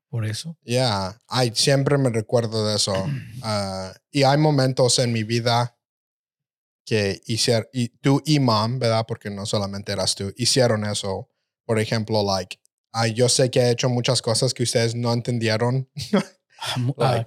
Por 0.07 0.23
eso. 0.23 0.55
Ya, 0.61 1.19
yeah, 1.31 1.55
siempre 1.55 1.97
me 1.97 2.11
recuerdo 2.11 2.67
de 2.67 2.75
eso. 2.75 2.93
Ah, 3.41 3.91
y 4.11 4.21
hay 4.21 4.37
momentos 4.37 4.99
en 4.99 5.11
mi 5.11 5.23
vida 5.23 5.75
que 6.85 7.19
hicieron, 7.25 7.67
y 7.73 7.89
tú 7.89 8.21
y 8.23 8.39
mom, 8.39 8.77
¿verdad? 8.77 9.05
Porque 9.07 9.31
no 9.31 9.47
solamente 9.47 9.91
eras 9.91 10.13
tú, 10.13 10.31
hicieron 10.37 10.85
eso. 10.85 11.27
Por 11.65 11.79
ejemplo, 11.79 12.23
like, 12.23 12.59
yo 13.15 13.27
sé 13.29 13.49
que 13.49 13.61
he 13.61 13.71
hecho 13.71 13.89
muchas 13.89 14.21
cosas 14.21 14.53
que 14.53 14.61
ustedes 14.61 14.93
no 14.93 15.11
entendieron. 15.11 15.89
Ah, 16.65 16.77
ah, 16.99 17.25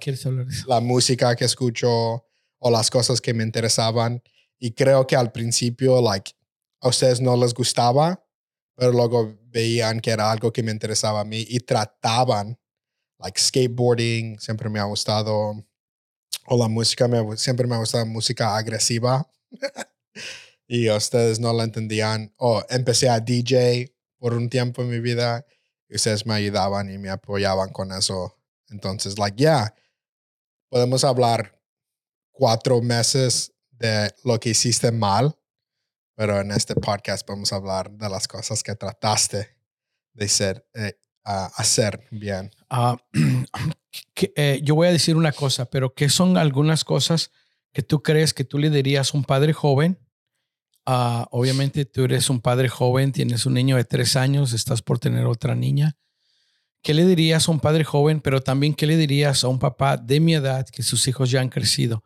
la 0.65 0.79
música 0.79 1.35
que 1.35 1.45
escucho, 1.45 2.25
o 2.57 2.71
las 2.71 2.89
cosas 2.89 3.21
que 3.21 3.35
me 3.35 3.43
interesaban. 3.43 4.23
Y 4.57 4.71
creo 4.71 5.05
que 5.05 5.15
al 5.15 5.31
principio, 5.31 6.01
like, 6.01 6.31
a 6.81 6.89
ustedes 6.89 7.21
no 7.21 7.35
les 7.37 7.53
gustaba, 7.53 8.23
pero 8.75 8.91
luego 8.91 9.37
veían 9.45 9.99
que 9.99 10.11
era 10.11 10.31
algo 10.31 10.53
que 10.53 10.63
me 10.63 10.71
interesaba 10.71 11.21
a 11.21 11.25
mí 11.25 11.45
y 11.47 11.59
trataban, 11.59 12.59
like 13.19 13.39
skateboarding, 13.39 14.39
siempre 14.39 14.69
me 14.69 14.79
ha 14.79 14.83
gustado, 14.83 15.65
o 16.45 16.57
la 16.57 16.67
música, 16.67 17.07
me, 17.07 17.37
siempre 17.37 17.67
me 17.67 17.75
ha 17.75 17.79
gustado 17.79 18.05
música 18.05 18.55
agresiva. 18.55 19.29
y 20.67 20.89
ustedes 20.89 21.39
no 21.39 21.53
la 21.53 21.63
entendían. 21.63 22.33
O 22.37 22.63
empecé 22.69 23.09
a 23.09 23.19
DJ 23.19 23.93
por 24.17 24.33
un 24.33 24.49
tiempo 24.49 24.81
en 24.81 24.89
mi 24.89 24.99
vida 24.99 25.45
y 25.89 25.95
ustedes 25.95 26.25
me 26.25 26.35
ayudaban 26.35 26.91
y 26.91 26.97
me 26.97 27.09
apoyaban 27.09 27.71
con 27.71 27.91
eso. 27.91 28.35
Entonces, 28.69 29.17
like, 29.17 29.37
yeah, 29.37 29.73
podemos 30.69 31.03
hablar 31.03 31.59
cuatro 32.31 32.81
meses 32.81 33.53
de 33.71 34.13
lo 34.23 34.39
que 34.39 34.49
hiciste 34.49 34.91
mal, 34.91 35.37
pero 36.17 36.41
en 36.41 36.49
este 36.49 36.73
podcast 36.73 37.27
vamos 37.29 37.53
a 37.53 37.57
hablar 37.57 37.91
de 37.91 38.09
las 38.09 38.27
cosas 38.27 38.63
que 38.63 38.73
trataste 38.73 39.55
de 40.15 40.27
ser, 40.27 40.67
eh, 40.73 40.97
ah, 41.23 41.51
hacer 41.55 42.07
bien. 42.09 42.49
Ah, 42.71 42.97
que, 44.15 44.33
eh, 44.35 44.59
yo 44.63 44.73
voy 44.73 44.87
a 44.87 44.91
decir 44.91 45.15
una 45.15 45.31
cosa, 45.31 45.69
pero 45.69 45.93
¿qué 45.93 46.09
son 46.09 46.35
algunas 46.35 46.83
cosas 46.83 47.29
que 47.71 47.83
tú 47.83 48.01
crees 48.01 48.33
que 48.33 48.43
tú 48.43 48.57
le 48.57 48.71
dirías 48.71 49.13
a 49.13 49.17
un 49.17 49.25
padre 49.25 49.53
joven? 49.53 49.99
Ah, 50.87 51.27
obviamente 51.29 51.85
tú 51.85 52.05
eres 52.05 52.31
un 52.31 52.41
padre 52.41 52.67
joven, 52.67 53.11
tienes 53.11 53.45
un 53.45 53.53
niño 53.53 53.75
de 53.75 53.85
tres 53.85 54.15
años, 54.15 54.53
estás 54.53 54.81
por 54.81 54.97
tener 54.97 55.27
otra 55.27 55.53
niña. 55.53 55.97
¿Qué 56.81 56.95
le 56.95 57.05
dirías 57.05 57.47
a 57.47 57.51
un 57.51 57.59
padre 57.59 57.83
joven, 57.83 58.21
pero 58.21 58.41
también 58.41 58.73
qué 58.73 58.87
le 58.87 58.97
dirías 58.97 59.43
a 59.43 59.49
un 59.49 59.59
papá 59.59 59.97
de 59.97 60.19
mi 60.19 60.33
edad 60.33 60.65
que 60.67 60.81
sus 60.81 61.07
hijos 61.07 61.29
ya 61.29 61.41
han 61.41 61.49
crecido? 61.49 62.03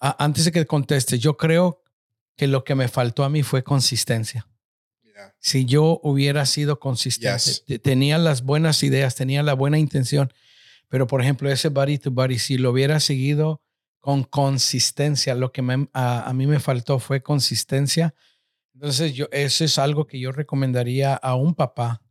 Ah, 0.00 0.16
antes 0.18 0.44
de 0.44 0.50
que 0.50 0.66
conteste, 0.66 1.20
yo 1.20 1.36
creo 1.36 1.83
que 2.36 2.46
lo 2.46 2.64
que 2.64 2.74
me 2.74 2.88
faltó 2.88 3.24
a 3.24 3.28
mí 3.28 3.42
fue 3.42 3.62
consistencia. 3.62 4.46
Si 5.38 5.64
yo 5.64 6.00
hubiera 6.02 6.44
sido 6.46 6.80
consistente, 6.80 7.78
tenía 7.78 8.18
las 8.18 8.42
buenas 8.42 8.82
ideas, 8.82 9.14
tenía 9.14 9.42
la 9.42 9.54
buena 9.54 9.78
intención, 9.78 10.32
pero 10.88 11.06
por 11.06 11.20
ejemplo, 11.20 11.50
ese 11.50 11.68
body 11.68 11.98
to 11.98 12.10
body, 12.10 12.38
si 12.38 12.58
lo 12.58 12.70
hubiera 12.70 13.00
seguido 13.00 13.62
con 14.00 14.24
consistencia, 14.24 15.34
lo 15.34 15.52
que 15.52 15.62
a, 15.92 16.32
mí 16.34 16.46
me 16.46 16.60
faltó 16.60 16.98
fue 16.98 17.22
consistencia. 17.22 18.14
Entonces, 18.74 19.14
yo, 19.14 19.28
eso 19.32 19.64
es 19.64 19.78
algo 19.78 20.06
que 20.06 20.18
yo 20.18 20.32
recomendaría 20.32 21.14
a 21.14 21.34
un 21.36 21.54
papá 21.54 22.03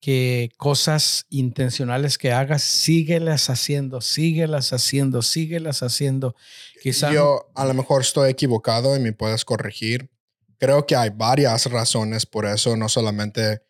que 0.00 0.50
cosas 0.56 1.26
intencionales 1.28 2.18
que 2.18 2.32
hagas, 2.32 2.62
síguelas 2.62 3.50
haciendo, 3.50 4.00
síguelas 4.00 4.72
haciendo, 4.72 5.22
síguelas 5.22 5.82
haciendo. 5.82 6.36
Quizá, 6.82 7.12
Yo 7.12 7.50
a 7.54 7.64
lo 7.64 7.74
mejor 7.74 8.02
estoy 8.02 8.30
equivocado 8.30 8.94
y 8.96 9.00
me 9.00 9.12
puedes 9.12 9.44
corregir. 9.44 10.10
Creo 10.58 10.86
que 10.86 10.96
hay 10.96 11.10
varias 11.10 11.66
razones 11.66 12.26
por 12.26 12.46
eso, 12.46 12.76
no 12.76 12.88
solamente, 12.88 13.62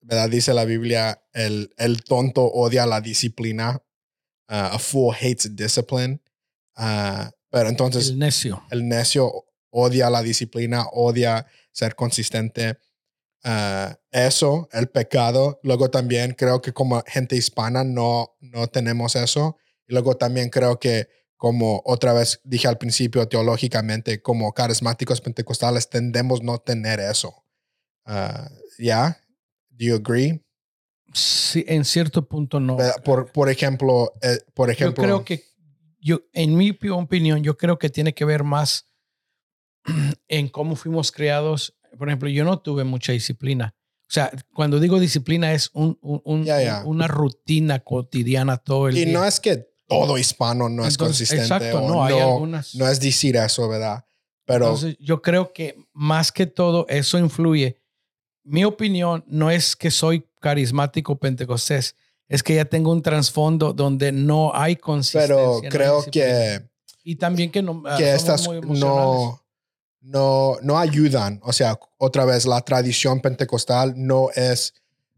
¿verdad? 0.00 0.28
Dice 0.28 0.54
la 0.54 0.64
Biblia, 0.64 1.22
el, 1.32 1.72
el 1.76 2.02
tonto 2.02 2.44
odia 2.44 2.86
la 2.86 3.00
disciplina. 3.00 3.80
Uh, 4.46 4.76
a 4.76 4.78
fool 4.78 5.14
hates 5.14 5.56
discipline. 5.56 6.20
Uh, 6.76 7.30
pero 7.48 7.68
entonces... 7.68 8.08
El 8.08 8.18
necio. 8.18 8.62
El 8.70 8.86
necio 8.88 9.46
odia 9.70 10.10
la 10.10 10.22
disciplina, 10.22 10.86
odia 10.92 11.46
ser 11.72 11.94
consistente. 11.94 12.78
Ah, 13.44 13.98
eso, 14.10 14.68
el 14.72 14.88
pecado. 14.88 15.60
Luego 15.62 15.90
también 15.90 16.32
creo 16.32 16.62
que 16.62 16.72
como 16.72 17.02
gente 17.06 17.36
hispana 17.36 17.84
no, 17.84 18.36
no 18.40 18.66
tenemos 18.68 19.16
eso. 19.16 19.58
Y 19.86 19.92
luego 19.92 20.16
también 20.16 20.48
creo 20.48 20.80
que 20.80 21.08
como 21.36 21.82
otra 21.84 22.14
vez 22.14 22.40
dije 22.42 22.68
al 22.68 22.78
principio 22.78 23.28
teológicamente, 23.28 24.22
como 24.22 24.52
carismáticos 24.54 25.20
pentecostales 25.20 25.90
tendemos 25.90 26.42
no 26.42 26.58
tener 26.58 27.00
eso. 27.00 27.44
Ah, 28.06 28.48
¿Ya? 28.78 29.20
¿Do 29.68 29.84
you 29.84 29.96
agree? 29.96 30.40
Sí, 31.12 31.64
en 31.68 31.84
cierto 31.84 32.26
punto 32.26 32.60
no. 32.60 32.78
Por, 33.04 33.30
por 33.30 33.50
ejemplo, 33.50 34.14
eh, 34.22 34.38
por 34.54 34.70
ejemplo. 34.70 35.02
Yo 35.02 35.06
creo 35.06 35.24
que, 35.24 35.44
yo, 36.00 36.22
en 36.32 36.56
mi 36.56 36.76
opinión, 36.90 37.42
yo 37.42 37.58
creo 37.58 37.78
que 37.78 37.90
tiene 37.90 38.14
que 38.14 38.24
ver 38.24 38.42
más 38.42 38.88
en 40.28 40.48
cómo 40.48 40.76
fuimos 40.76 41.12
creados 41.12 41.76
por 41.96 42.08
ejemplo, 42.08 42.28
yo 42.28 42.44
no 42.44 42.58
tuve 42.58 42.84
mucha 42.84 43.12
disciplina. 43.12 43.74
O 44.02 44.12
sea, 44.14 44.30
cuando 44.52 44.78
digo 44.80 45.00
disciplina 45.00 45.52
es 45.52 45.70
un, 45.72 45.98
una 46.02 47.08
rutina 47.08 47.80
cotidiana 47.80 48.58
todo 48.58 48.88
el 48.88 48.96
y 48.96 49.00
día. 49.00 49.08
Y 49.10 49.12
no 49.12 49.24
es 49.24 49.40
que 49.40 49.68
todo 49.88 50.18
hispano 50.18 50.68
no 50.68 50.86
es 50.86 50.98
consistente. 50.98 51.42
Exacto, 51.42 51.80
no, 51.80 52.04
hay 52.04 52.18
algunas. 52.18 52.74
No 52.74 52.88
es 52.88 53.00
decir 53.00 53.36
eso, 53.36 53.68
¿verdad? 53.68 54.04
Pero. 54.44 54.66
Entonces, 54.66 54.96
yo 55.00 55.22
creo 55.22 55.52
que 55.52 55.76
más 55.92 56.32
que 56.32 56.46
todo 56.46 56.86
eso 56.88 57.18
influye. 57.18 57.80
Mi 58.44 58.64
opinión 58.64 59.24
no 59.26 59.50
es 59.50 59.74
que 59.74 59.90
soy 59.90 60.26
carismático 60.38 61.18
pentecostés, 61.18 61.96
es 62.28 62.42
que 62.42 62.54
ya 62.54 62.66
tengo 62.66 62.92
un 62.92 63.00
trasfondo 63.00 63.72
donde 63.72 64.12
no 64.12 64.52
hay 64.54 64.76
consistencia. 64.76 65.34
Pero 65.34 65.60
creo 65.70 66.04
que. 66.10 66.68
Y 67.02 67.16
también 67.16 67.50
que 67.50 67.62
no. 67.62 67.82
Que 67.96 68.14
estas 68.14 68.46
no 68.48 69.43
no, 70.04 70.58
no 70.62 70.78
ayudan. 70.78 71.40
O 71.42 71.52
sea, 71.52 71.78
otra 71.98 72.24
vez, 72.24 72.46
la 72.46 72.60
tradición 72.60 73.20
pentecostal 73.20 73.94
no 73.96 74.28
es, 74.34 74.74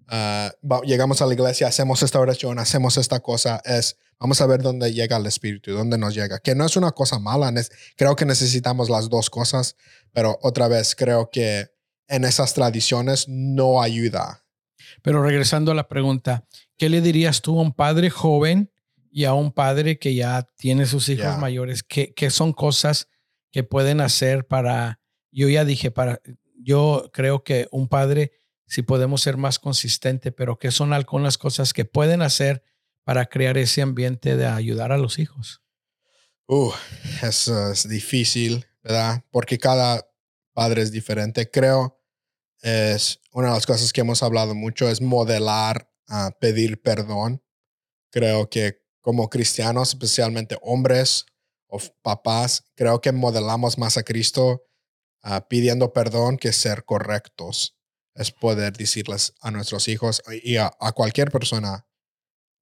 ah, 0.08 0.52
llegamos 0.84 1.20
a 1.20 1.26
la 1.26 1.34
iglesia, 1.34 1.66
hacemos 1.66 2.02
esta 2.02 2.20
oración, 2.20 2.58
hacemos 2.58 2.96
esta 2.96 3.20
cosa, 3.20 3.60
es, 3.64 3.98
vamos 4.20 4.40
a 4.40 4.46
ver 4.46 4.62
dónde 4.62 4.92
llega 4.92 5.16
el 5.16 5.26
Espíritu, 5.26 5.72
dónde 5.72 5.98
nos 5.98 6.14
llega, 6.14 6.38
que 6.38 6.54
no 6.54 6.64
es 6.64 6.76
una 6.76 6.92
cosa 6.92 7.18
mala, 7.18 7.52
creo 7.96 8.14
que 8.14 8.24
necesitamos 8.24 8.88
las 8.88 9.10
dos 9.10 9.28
cosas, 9.28 9.76
pero 10.12 10.38
otra 10.42 10.68
vez, 10.68 10.94
creo 10.94 11.30
que 11.30 11.68
en 12.08 12.24
esas 12.24 12.54
tradiciones 12.54 13.28
no 13.28 13.82
ayuda. 13.82 14.44
Pero 15.02 15.22
regresando 15.22 15.72
a 15.72 15.74
la 15.74 15.88
pregunta, 15.88 16.44
¿qué 16.78 16.88
le 16.88 17.00
dirías 17.00 17.42
tú 17.42 17.58
a 17.58 17.62
un 17.62 17.72
padre 17.72 18.08
joven 18.08 18.70
y 19.10 19.24
a 19.24 19.34
un 19.34 19.50
padre 19.50 19.98
que 19.98 20.14
ya 20.14 20.46
tiene 20.56 20.86
sus 20.86 21.08
hijos 21.08 21.38
mayores? 21.38 21.82
¿Qué, 21.82 22.14
¿Qué 22.14 22.30
son 22.30 22.52
cosas? 22.52 23.08
Que 23.56 23.64
pueden 23.64 24.02
hacer 24.02 24.46
para, 24.46 25.00
yo 25.32 25.48
ya 25.48 25.64
dije, 25.64 25.90
para, 25.90 26.20
yo 26.62 27.08
creo 27.10 27.42
que 27.42 27.68
un 27.72 27.88
padre, 27.88 28.32
si 28.66 28.82
podemos 28.82 29.22
ser 29.22 29.38
más 29.38 29.58
consistente, 29.58 30.30
pero 30.30 30.58
que 30.58 30.70
son 30.70 30.92
algunas 30.92 31.38
cosas 31.38 31.72
que 31.72 31.86
pueden 31.86 32.20
hacer 32.20 32.62
para 33.02 33.24
crear 33.24 33.56
ese 33.56 33.80
ambiente 33.80 34.36
de 34.36 34.44
ayudar 34.44 34.92
a 34.92 34.98
los 34.98 35.18
hijos? 35.18 35.62
Uh, 36.46 36.70
eso 37.22 37.72
es 37.72 37.88
difícil, 37.88 38.66
¿verdad? 38.82 39.24
Porque 39.30 39.58
cada 39.58 40.06
padre 40.52 40.82
es 40.82 40.92
diferente. 40.92 41.50
Creo 41.50 41.98
es 42.60 43.20
una 43.32 43.48
de 43.48 43.54
las 43.54 43.64
cosas 43.64 43.90
que 43.90 44.02
hemos 44.02 44.22
hablado 44.22 44.54
mucho 44.54 44.86
es 44.86 45.00
modelar, 45.00 45.90
a 46.08 46.30
pedir 46.38 46.82
perdón. 46.82 47.42
Creo 48.10 48.50
que 48.50 48.82
como 49.00 49.30
cristianos, 49.30 49.88
especialmente 49.88 50.58
hombres, 50.60 51.24
o 51.68 51.78
papás, 52.02 52.64
creo 52.74 53.00
que 53.00 53.12
modelamos 53.12 53.78
más 53.78 53.96
a 53.96 54.02
Cristo 54.02 54.62
ah, 55.22 55.46
pidiendo 55.48 55.92
perdón 55.92 56.36
que 56.36 56.52
ser 56.52 56.84
correctos. 56.84 57.76
Es 58.14 58.30
poder 58.30 58.72
decirles 58.72 59.34
a 59.40 59.50
nuestros 59.50 59.88
hijos 59.88 60.22
y 60.42 60.56
a, 60.56 60.70
cualquier 60.94 61.30
persona, 61.30 61.86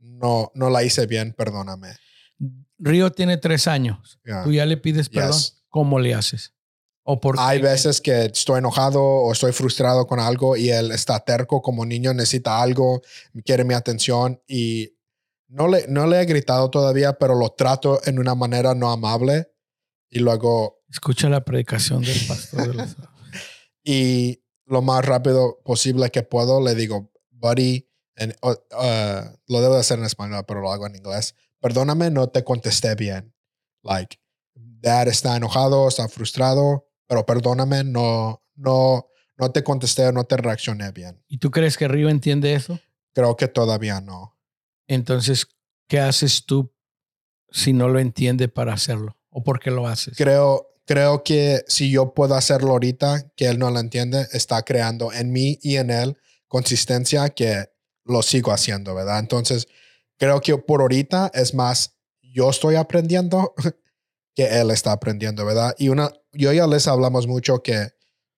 no, 0.00 0.50
no 0.54 0.68
la 0.68 0.82
hice 0.82 1.06
bien, 1.06 1.32
perdóname. 1.32 1.96
Río 2.78 3.12
tiene 3.12 3.36
tres 3.36 3.68
años. 3.68 4.18
Tú 4.42 4.52
ya 4.52 4.66
le 4.66 4.76
pides 4.76 5.08
perdón. 5.08 5.40
¿Cómo 5.68 6.00
le 6.00 6.14
haces? 6.14 6.54
¿O 7.06 7.20
por 7.20 7.36
Hay 7.38 7.60
veces 7.60 8.00
que 8.00 8.24
estoy 8.24 8.58
enojado 8.58 9.02
o 9.02 9.32
estoy 9.32 9.52
frustrado 9.52 10.06
con 10.06 10.18
algo 10.18 10.56
y 10.56 10.70
él 10.70 10.90
está 10.90 11.20
terco 11.20 11.60
como 11.60 11.84
niño, 11.84 12.14
necesita 12.14 12.62
algo, 12.62 13.02
quiere 13.44 13.62
mi 13.62 13.74
atención 13.74 14.40
y 14.48 14.93
no 15.54 15.68
le, 15.68 15.86
no 15.86 16.06
le 16.08 16.20
he 16.20 16.24
gritado 16.24 16.68
todavía, 16.68 17.16
pero 17.16 17.36
lo 17.36 17.50
trato 17.50 18.00
en 18.04 18.18
una 18.18 18.34
manera 18.34 18.74
no 18.74 18.90
amable. 18.90 19.52
Y 20.10 20.18
luego. 20.18 20.82
Escucha 20.90 21.28
la 21.28 21.44
predicación 21.44 22.02
del 22.02 22.18
pastor. 22.26 22.76
De 22.76 22.86
y 23.84 24.42
lo 24.66 24.82
más 24.82 25.04
rápido 25.04 25.60
posible 25.64 26.10
que 26.10 26.24
puedo, 26.24 26.60
le 26.60 26.74
digo, 26.74 27.12
buddy, 27.30 27.88
uh, 28.42 28.48
lo 29.46 29.60
debo 29.60 29.76
hacer 29.76 29.98
en 30.00 30.06
español, 30.06 30.44
pero 30.46 30.60
lo 30.60 30.72
hago 30.72 30.88
en 30.88 30.96
inglés. 30.96 31.36
Perdóname, 31.60 32.10
no 32.10 32.28
te 32.28 32.42
contesté 32.42 32.96
bien. 32.96 33.32
Like, 33.82 34.16
dad 34.54 35.06
está 35.06 35.36
enojado, 35.36 35.86
está 35.86 36.08
frustrado, 36.08 36.88
pero 37.06 37.26
perdóname, 37.26 37.84
no, 37.84 38.42
no, 38.56 39.08
no 39.36 39.52
te 39.52 39.62
contesté, 39.62 40.12
no 40.12 40.24
te 40.24 40.36
reaccioné 40.36 40.90
bien. 40.90 41.22
¿Y 41.28 41.38
tú 41.38 41.52
crees 41.52 41.76
que 41.76 41.86
Río 41.86 42.08
entiende 42.08 42.54
eso? 42.54 42.80
Creo 43.12 43.36
que 43.36 43.46
todavía 43.46 44.00
no. 44.00 44.33
Entonces, 44.86 45.46
¿qué 45.88 46.00
haces 46.00 46.44
tú 46.46 46.72
si 47.50 47.72
no 47.72 47.88
lo 47.88 47.98
entiende 47.98 48.48
para 48.48 48.74
hacerlo? 48.74 49.16
¿O 49.30 49.42
por 49.42 49.60
qué 49.60 49.70
lo 49.70 49.86
haces? 49.86 50.16
Creo, 50.16 50.68
creo 50.84 51.22
que 51.24 51.64
si 51.68 51.90
yo 51.90 52.14
puedo 52.14 52.34
hacerlo 52.34 52.70
ahorita, 52.70 53.32
que 53.36 53.46
él 53.46 53.58
no 53.58 53.70
lo 53.70 53.80
entiende, 53.80 54.26
está 54.32 54.62
creando 54.62 55.12
en 55.12 55.32
mí 55.32 55.58
y 55.62 55.76
en 55.76 55.90
él 55.90 56.16
consistencia 56.48 57.28
que 57.30 57.70
lo 58.04 58.22
sigo 58.22 58.52
haciendo, 58.52 58.94
¿verdad? 58.94 59.18
Entonces, 59.18 59.66
creo 60.18 60.40
que 60.40 60.56
por 60.58 60.80
ahorita 60.80 61.30
es 61.34 61.54
más, 61.54 61.96
yo 62.22 62.50
estoy 62.50 62.76
aprendiendo 62.76 63.54
que 64.34 64.60
él 64.60 64.70
está 64.70 64.92
aprendiendo, 64.92 65.44
¿verdad? 65.44 65.74
Y 65.78 65.88
una, 65.88 66.12
yo 66.32 66.52
ya 66.52 66.66
les 66.66 66.86
hablamos 66.86 67.26
mucho 67.26 67.62
que 67.62 67.88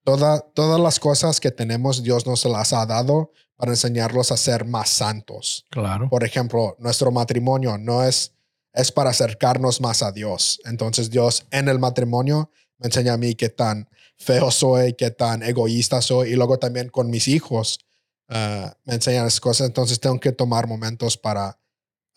toda, 0.04 0.40
todas 0.40 0.80
las 0.80 1.00
cosas 1.00 1.40
que 1.40 1.50
tenemos, 1.50 2.02
Dios 2.02 2.26
nos 2.26 2.44
las 2.44 2.72
ha 2.72 2.86
dado 2.86 3.32
para 3.56 3.72
enseñarlos 3.72 4.30
a 4.32 4.36
ser 4.36 4.64
más 4.64 4.90
santos. 4.90 5.64
Claro. 5.70 6.08
Por 6.08 6.24
ejemplo, 6.24 6.76
nuestro 6.78 7.10
matrimonio 7.10 7.78
no 7.78 8.04
es, 8.04 8.32
es 8.72 8.92
para 8.92 9.10
acercarnos 9.10 9.80
más 9.80 10.02
a 10.02 10.12
Dios. 10.12 10.60
Entonces 10.64 11.10
Dios 11.10 11.46
en 11.50 11.68
el 11.68 11.78
matrimonio 11.78 12.50
me 12.78 12.86
enseña 12.86 13.14
a 13.14 13.16
mí 13.16 13.34
qué 13.34 13.48
tan 13.48 13.88
feo 14.18 14.50
soy, 14.50 14.92
qué 14.92 15.10
tan 15.10 15.42
egoísta 15.42 16.02
soy. 16.02 16.32
Y 16.32 16.36
luego 16.36 16.58
también 16.58 16.90
con 16.90 17.08
mis 17.08 17.28
hijos 17.28 17.78
uh, 18.28 18.68
me 18.84 18.94
enseñan 18.94 19.26
esas 19.26 19.40
cosas. 19.40 19.66
Entonces 19.66 19.98
tengo 20.00 20.20
que 20.20 20.32
tomar 20.32 20.66
momentos 20.66 21.16
para 21.16 21.58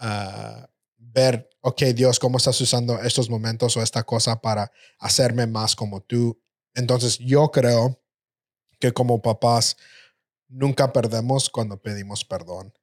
uh, 0.01 0.65
ver, 0.97 1.49
ok, 1.61 1.83
Dios, 1.95 2.19
¿cómo 2.19 2.37
estás 2.37 2.59
usando 2.59 3.01
estos 3.01 3.29
momentos 3.29 3.77
o 3.77 3.81
esta 3.81 4.03
cosa 4.03 4.41
para 4.41 4.71
hacerme 4.99 5.47
más 5.47 5.75
como 5.75 6.01
tú? 6.01 6.37
Entonces 6.75 7.17
yo 7.17 7.49
creo 7.51 8.01
que 8.79 8.91
como 8.91 9.21
papás 9.21 9.77
nunca 10.49 10.91
perdemos 10.91 11.49
cuando 11.49 11.81
pedimos 11.81 12.25
perdón. 12.25 12.73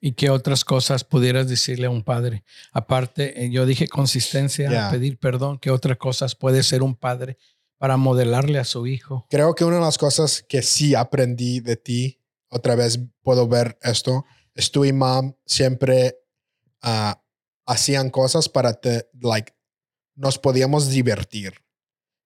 ¿Y 0.00 0.12
qué 0.12 0.30
otras 0.30 0.64
cosas 0.64 1.04
pudieras 1.04 1.48
decirle 1.48 1.86
a 1.86 1.90
un 1.90 2.02
padre? 2.02 2.44
Aparte, 2.72 3.44
eh, 3.44 3.50
yo 3.50 3.66
dije 3.66 3.88
consistencia, 3.88 4.70
Yeah. 4.70 4.90
pedir 4.90 5.18
perdón. 5.18 5.58
¿Qué 5.58 5.70
otras 5.70 5.96
cosas 5.98 6.34
puede 6.34 6.62
ser 6.62 6.82
un 6.82 6.94
padre 6.94 7.38
para 7.78 7.96
modelarle 7.96 8.58
a 8.58 8.64
su 8.64 8.86
hijo? 8.86 9.26
Creo 9.30 9.54
que 9.54 9.64
una 9.64 9.76
de 9.76 9.82
las 9.82 9.98
cosas 9.98 10.44
que 10.48 10.62
sí 10.62 10.94
aprendí 10.94 11.60
de 11.60 11.76
ti, 11.76 12.20
otra 12.48 12.74
vez 12.76 13.00
puedo 13.22 13.48
ver 13.48 13.78
esto, 13.82 14.24
es 14.54 14.70
tu 14.70 14.84
y 14.84 14.92
siempre 15.46 16.18
ah, 16.82 17.22
hacían 17.66 18.10
cosas 18.10 18.48
para 18.48 18.74
te, 18.74 19.08
like, 19.20 19.52
nos 20.14 20.38
podíamos 20.38 20.90
divertir. 20.90 21.54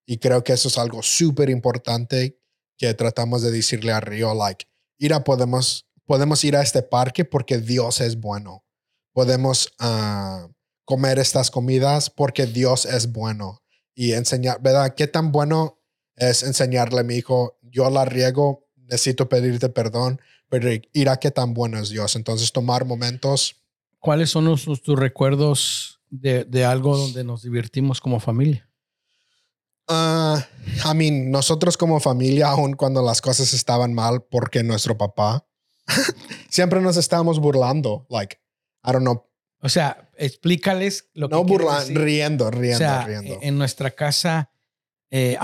Y 0.05 0.19
creo 0.19 0.43
que 0.45 0.53
eso 0.53 0.69
es 0.69 0.79
algo 0.79 1.03
súper 1.03 1.51
importante 1.51 2.39
que 2.77 2.93
tratamos 2.95 3.43
de 3.43 3.51
decirle 3.51 3.93
a 3.93 4.01
Río, 4.01 4.35
like, 4.35 4.67
ir 4.99 5.15
a 5.15 5.25
podemos, 5.25 5.87
podemos 6.05 6.43
ir 6.45 6.57
a 6.57 6.63
este 6.63 6.83
parque 6.83 7.25
porque 7.25 7.59
Dios 7.59 8.01
es 8.01 8.21
bueno. 8.21 8.65
Podemos 9.13 9.73
ah, 9.79 10.49
comer 10.85 11.19
estas 11.19 11.51
comidas 11.51 12.11
porque 12.11 12.47
Dios 12.47 12.85
es 12.87 13.13
bueno. 13.13 13.63
Y 13.95 14.13
enseñar, 14.13 14.61
¿verdad? 14.61 14.95
¿Qué 14.95 15.07
tan 15.07 15.33
bueno 15.33 15.81
es 16.17 16.43
enseñarle 16.43 17.01
a 17.01 17.05
mi 17.05 17.17
hijo, 17.17 17.59
yo 17.63 17.89
la 17.91 18.05
riego, 18.05 18.67
necesito 18.77 19.29
pedirte 19.29 19.69
perdón, 19.69 20.21
pero 20.49 20.69
ir 20.93 21.09
a 21.09 21.17
qué 21.19 21.31
tan 21.31 21.55
bueno 21.55 21.79
es 21.79 21.91
Dios. 21.91 22.17
Entonces 22.17 22.53
tomar 22.53 22.85
momentos. 22.85 23.57
¿Cuáles 23.99 24.31
son 24.31 24.45
los- 24.45 24.65
tus 24.65 24.99
recuerdos 24.99 26.01
de, 26.09 26.45
de 26.45 26.65
algo 26.65 26.97
donde 26.97 27.25
nos 27.25 27.43
divertimos 27.43 28.01
como 28.01 28.21
familia? 28.21 28.66
Ah 29.89 30.47
I 30.91 30.95
mean, 30.95 31.31
nosotros 31.31 31.77
como 31.77 32.01
familia, 32.01 32.49
aun 32.49 32.75
cuando 32.75 33.03
las 33.03 33.21
cosas 33.21 33.53
estaban 33.53 33.95
mal, 33.95 34.23
porque 34.23 34.63
nuestro 34.63 34.97
papá, 34.99 35.47
siempre 36.51 36.81
nos 36.81 36.97
estábamos 36.97 37.39
burlando. 37.39 38.07
Like, 38.11 38.39
I 38.85 38.93
don't 38.93 39.03
know, 39.03 39.25
O 39.61 39.69
sea, 39.69 40.09
explícales 40.17 41.09
lo 41.15 41.29
no 41.29 41.43
que 41.43 41.47
quieres 41.49 41.67
burlando, 41.67 42.01
riendo, 42.01 42.51
riendo, 42.51 42.77
o 42.77 42.79
sea, 42.79 43.05
riendo. 43.05 43.39
en 43.43 43.59
nuestra 43.59 43.91
casa, 43.93 44.51
eh, 45.11 45.39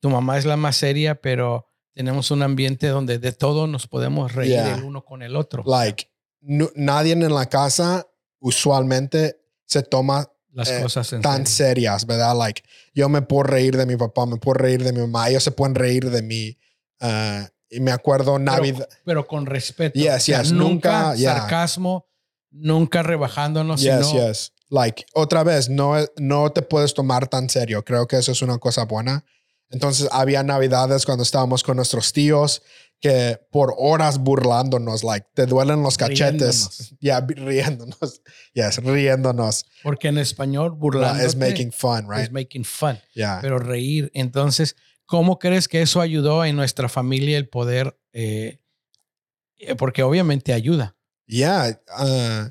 tu 0.00 0.10
mamá 0.10 0.38
es 0.38 0.44
la 0.44 0.56
más 0.56 0.76
seria, 0.76 1.14
pero 1.20 1.66
tenemos 1.94 2.30
un 2.30 2.42
ambiente 2.42 2.86
donde 2.88 3.18
de 3.18 3.32
todo 3.32 3.66
nos 3.66 3.86
podemos 3.86 4.34
reír 4.34 4.52
Yeah. 4.52 4.74
el 4.76 4.84
uno 4.84 5.04
con 5.04 5.22
el 5.22 5.36
otro. 5.36 5.62
like, 5.66 6.10
nadie 6.40 7.12
en 7.12 7.34
la 7.34 7.46
casa 7.46 8.06
usualmente 8.40 9.40
se 9.66 9.82
toma 9.82 10.30
Las 10.52 10.70
eh, 10.70 10.80
cosas 10.82 11.12
en 11.12 11.22
tan 11.22 11.46
serio. 11.46 11.66
serias, 11.74 12.06
¿verdad? 12.06 12.36
Like, 12.36 12.62
yo 12.94 13.08
me 13.08 13.22
puedo 13.22 13.44
reír 13.44 13.76
de 13.76 13.86
mi 13.86 13.96
papá, 13.96 14.26
me 14.26 14.36
puedo 14.36 14.54
reír 14.54 14.82
de 14.82 14.92
mi 14.92 15.00
mamá, 15.00 15.28
ellos 15.28 15.42
se 15.44 15.50
pueden 15.50 15.74
reír 15.74 16.10
de 16.10 16.22
mí. 16.22 16.56
ah, 17.00 17.48
y 17.70 17.80
me 17.80 17.90
acuerdo 17.92 18.38
Navidad. 18.38 18.88
pero 19.04 19.26
con 19.26 19.44
respeto. 19.44 19.98
Yes, 19.98 20.14
O 20.14 20.20
sea, 20.20 20.42
yes, 20.42 20.52
nunca 20.52 21.02
nunca, 21.02 21.14
yeah. 21.16 21.36
sarcasmo, 21.40 22.06
nunca 22.50 23.02
rebajándonos, 23.02 23.80
Yes, 23.82 24.06
sino 24.06 24.26
yes. 24.26 24.52
Like, 24.70 25.04
otra 25.14 25.44
vez, 25.44 25.68
no, 25.68 25.94
no 26.16 26.50
te 26.50 26.62
puedes 26.62 26.94
tomar 26.94 27.28
tan 27.28 27.48
serio. 27.50 27.84
Creo 27.84 28.06
que 28.06 28.16
eso 28.16 28.32
es 28.32 28.42
una 28.42 28.58
cosa 28.58 28.84
buena. 28.84 29.24
Entonces, 29.70 30.08
había 30.12 30.42
navidades 30.42 31.04
cuando 31.04 31.22
estábamos 31.22 31.62
con 31.62 31.76
nuestros 31.76 32.12
tíos 32.12 32.62
que 33.00 33.38
por 33.52 33.74
horas 33.78 34.18
burlándonos, 34.18 35.04
like, 35.04 35.28
te 35.34 35.46
duelen 35.46 35.82
los 35.82 35.96
cachetes. 35.96 36.94
Ya, 37.00 37.20
riéndonos. 37.20 38.22
Yes, 38.54 38.78
riéndonos. 38.82 39.66
porque 39.82 40.08
en 40.08 40.18
español 40.18 40.72
burlando 40.72 41.22
es 41.24 41.36
making 41.36 41.70
fun, 41.72 42.08
right? 42.10 42.24
es 42.24 42.32
making 42.32 42.64
fun, 42.64 42.98
Yeah. 43.14 43.38
pero 43.40 43.58
reír. 43.58 44.10
Entonces, 44.14 44.74
¿cómo 45.06 45.38
crees 45.38 45.68
que 45.68 45.80
eso 45.82 46.00
ayudó 46.00 46.44
en 46.44 46.56
nuestra 46.56 46.88
familia 46.88 47.38
el 47.38 47.48
poder? 47.48 47.96
eh, 48.12 48.60
eh, 49.58 49.74
porque 49.76 50.02
obviamente 50.02 50.52
ayuda. 50.52 50.96
Yeah. 51.26 51.80
uh, 52.00 52.48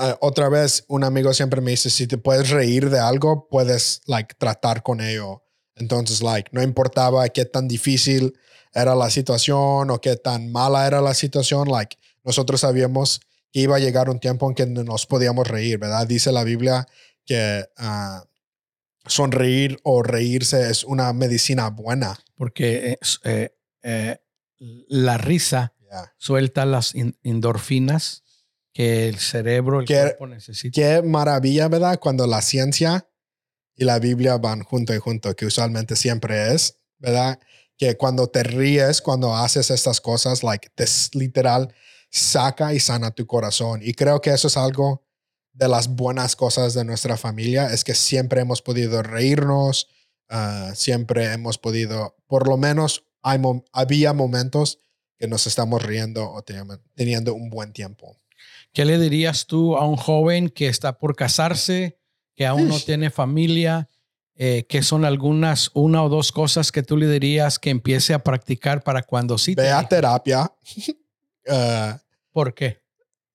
uh, 0.00 0.14
otra 0.20 0.48
vez, 0.48 0.84
un 0.88 1.04
amigo 1.04 1.34
siempre 1.34 1.60
me 1.60 1.72
dice, 1.72 1.90
si 1.90 2.06
te 2.06 2.16
puedes 2.18 2.50
reír 2.50 2.88
de 2.88 2.98
algo, 2.98 3.48
puedes, 3.48 4.00
like, 4.06 4.34
tratar 4.38 4.82
con 4.82 5.00
ello. 5.00 5.42
Entonces, 5.76 6.22
like, 6.22 6.50
no 6.52 6.62
importaba 6.62 7.28
qué 7.30 7.44
tan 7.46 7.66
difícil 7.68 8.32
era 8.74 8.94
la 8.94 9.10
situación 9.10 9.90
o 9.90 10.00
qué 10.00 10.16
tan 10.16 10.50
mala 10.52 10.86
era 10.86 11.00
la 11.00 11.14
situación, 11.14 11.68
like, 11.68 11.96
nosotros 12.24 12.60
sabíamos 12.60 13.20
que 13.52 13.60
iba 13.60 13.76
a 13.76 13.80
llegar 13.80 14.08
un 14.08 14.18
tiempo 14.20 14.48
en 14.48 14.54
que 14.54 14.66
nos 14.66 15.06
podíamos 15.06 15.46
reír, 15.46 15.78
¿verdad? 15.78 16.06
Dice 16.06 16.32
la 16.32 16.44
Biblia 16.44 16.86
que 17.26 17.64
uh, 17.78 18.24
sonreír 19.06 19.78
o 19.82 20.02
reírse 20.02 20.70
es 20.70 20.84
una 20.84 21.12
medicina 21.12 21.68
buena. 21.70 22.18
porque 22.36 22.98
eh, 23.24 23.50
eh, 23.82 24.18
la 24.88 25.18
risa 25.18 25.74
Yeah. 25.92 26.14
suelta 26.16 26.64
las 26.64 26.94
in- 26.94 27.18
endorfinas 27.22 28.22
que 28.72 29.08
el 29.10 29.18
cerebro, 29.18 29.80
el 29.80 29.86
¿Qué- 29.86 30.00
cuerpo 30.00 30.26
necesita. 30.26 30.74
Qué 30.74 31.02
maravilla, 31.02 31.68
¿verdad? 31.68 31.98
Cuando 32.00 32.26
la 32.26 32.40
ciencia 32.40 33.06
y 33.76 33.84
la 33.84 33.98
Biblia 33.98 34.38
van 34.38 34.62
junto 34.62 34.94
y 34.94 34.98
junto, 34.98 35.36
que 35.36 35.44
usualmente 35.44 35.94
siempre 35.94 36.54
es, 36.54 36.78
¿verdad? 36.98 37.38
Que 37.82 37.96
cuando 37.96 38.28
te 38.28 38.44
ríes, 38.44 39.02
cuando 39.02 39.34
haces 39.34 39.68
estas 39.72 40.00
cosas, 40.00 40.44
like, 40.44 40.68
te 40.76 40.84
literal 41.14 41.74
saca 42.10 42.72
y 42.74 42.78
sana 42.78 43.10
tu 43.10 43.26
corazón. 43.26 43.80
Y 43.82 43.94
creo 43.94 44.20
que 44.20 44.30
eso 44.30 44.46
es 44.46 44.56
algo 44.56 45.02
de 45.52 45.66
las 45.66 45.88
buenas 45.88 46.36
cosas 46.36 46.74
de 46.74 46.84
nuestra 46.84 47.16
familia, 47.16 47.72
es 47.72 47.82
que 47.82 47.94
siempre 47.96 48.40
hemos 48.40 48.62
podido 48.62 49.02
reírnos, 49.02 49.88
ah, 50.28 50.70
siempre 50.76 51.32
hemos 51.32 51.58
podido, 51.58 52.14
por 52.28 52.46
lo 52.46 52.56
menos 52.56 53.02
hay 53.20 53.40
mom- 53.40 53.64
había 53.72 54.12
momentos 54.12 54.78
que 55.18 55.26
nos 55.26 55.48
estamos 55.48 55.82
riendo 55.82 56.30
o 56.30 56.42
teniendo 56.94 57.34
un 57.34 57.50
buen 57.50 57.72
tiempo. 57.72 58.16
¿Qué 58.72 58.84
le 58.84 58.96
dirías 59.00 59.46
tú 59.46 59.76
a 59.76 59.84
un 59.88 59.96
joven 59.96 60.50
que 60.50 60.68
está 60.68 60.98
por 61.00 61.16
casarse, 61.16 61.98
que 62.36 62.46
aún 62.46 62.68
no 62.68 62.78
tiene 62.86 63.10
familia? 63.10 63.88
Eh, 64.44 64.66
¿Qué 64.68 64.82
son 64.82 65.04
algunas, 65.04 65.70
una 65.72 66.02
o 66.02 66.08
dos 66.08 66.32
cosas 66.32 66.72
que 66.72 66.82
tú 66.82 66.96
le 66.96 67.06
dirías 67.06 67.60
que 67.60 67.70
empiece 67.70 68.12
a 68.12 68.18
practicar 68.24 68.82
para 68.82 69.04
cuando 69.04 69.38
sí? 69.38 69.54
Ve 69.54 69.70
a 69.70 69.76
tenga- 69.82 69.88
terapia. 69.88 70.52
Ah, 71.48 72.00
¿Por 72.32 72.52
qué? 72.52 72.80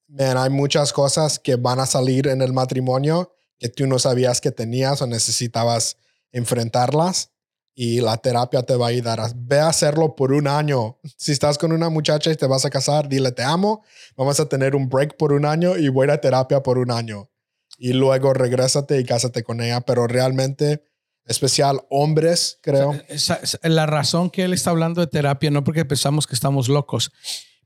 Man, 0.09 0.35
hay 0.35 0.49
muchas 0.49 0.91
cosas 0.91 1.39
que 1.39 1.55
van 1.55 1.79
a 1.79 1.85
salir 1.85 2.27
en 2.27 2.41
el 2.41 2.51
matrimonio 2.51 3.33
que 3.57 3.69
tú 3.69 3.87
no 3.87 3.99
sabías 3.99 4.41
que 4.41 4.51
tenías 4.51 5.01
o 5.01 5.07
necesitabas 5.07 5.95
enfrentarlas 6.33 7.31
y 7.73 8.01
la 8.01 8.17
terapia 8.17 8.63
te 8.63 8.75
va 8.75 8.87
a 8.87 8.89
ayudar. 8.89 9.21
a- 9.21 9.31
Ve 9.33 9.59
a 9.59 9.69
hacerlo 9.69 10.13
por 10.13 10.33
un 10.33 10.45
año. 10.49 10.97
Si 11.17 11.31
estás 11.31 11.57
con 11.57 11.71
una 11.71 11.87
muchacha 11.89 12.31
y 12.31 12.35
te 12.35 12.47
vas 12.47 12.65
a 12.65 12.69
casar, 12.69 13.07
dile 13.07 13.31
te 13.31 13.43
amo, 13.43 13.81
vamos 14.17 14.41
a 14.41 14.49
tener 14.49 14.75
un 14.75 14.89
break 14.89 15.15
por 15.15 15.31
un 15.31 15.45
año 15.45 15.77
y 15.77 15.87
voy 15.87 16.09
a 16.09 16.15
a 16.15 16.17
terapia 16.19 16.61
por 16.63 16.77
un 16.77 16.91
año. 16.91 17.29
Y 17.77 17.93
luego 17.93 18.33
regrésate 18.33 18.99
y 18.99 19.05
cásate 19.05 19.43
con 19.43 19.61
ella, 19.61 19.79
pero 19.79 20.07
realmente 20.07 20.83
especial 21.27 21.81
hombres, 21.89 22.59
creo. 22.61 22.99
Esa- 23.09 23.39
esa- 23.43 23.59
la 23.63 23.85
razón 23.85 24.29
que 24.29 24.43
él 24.43 24.53
está 24.53 24.69
hablando 24.71 25.01
de 25.01 25.07
terapia, 25.07 25.51
no 25.51 25.63
porque 25.63 25.85
pensamos 25.85 26.25
que 26.27 26.35
estamos 26.35 26.69
locos, 26.69 27.11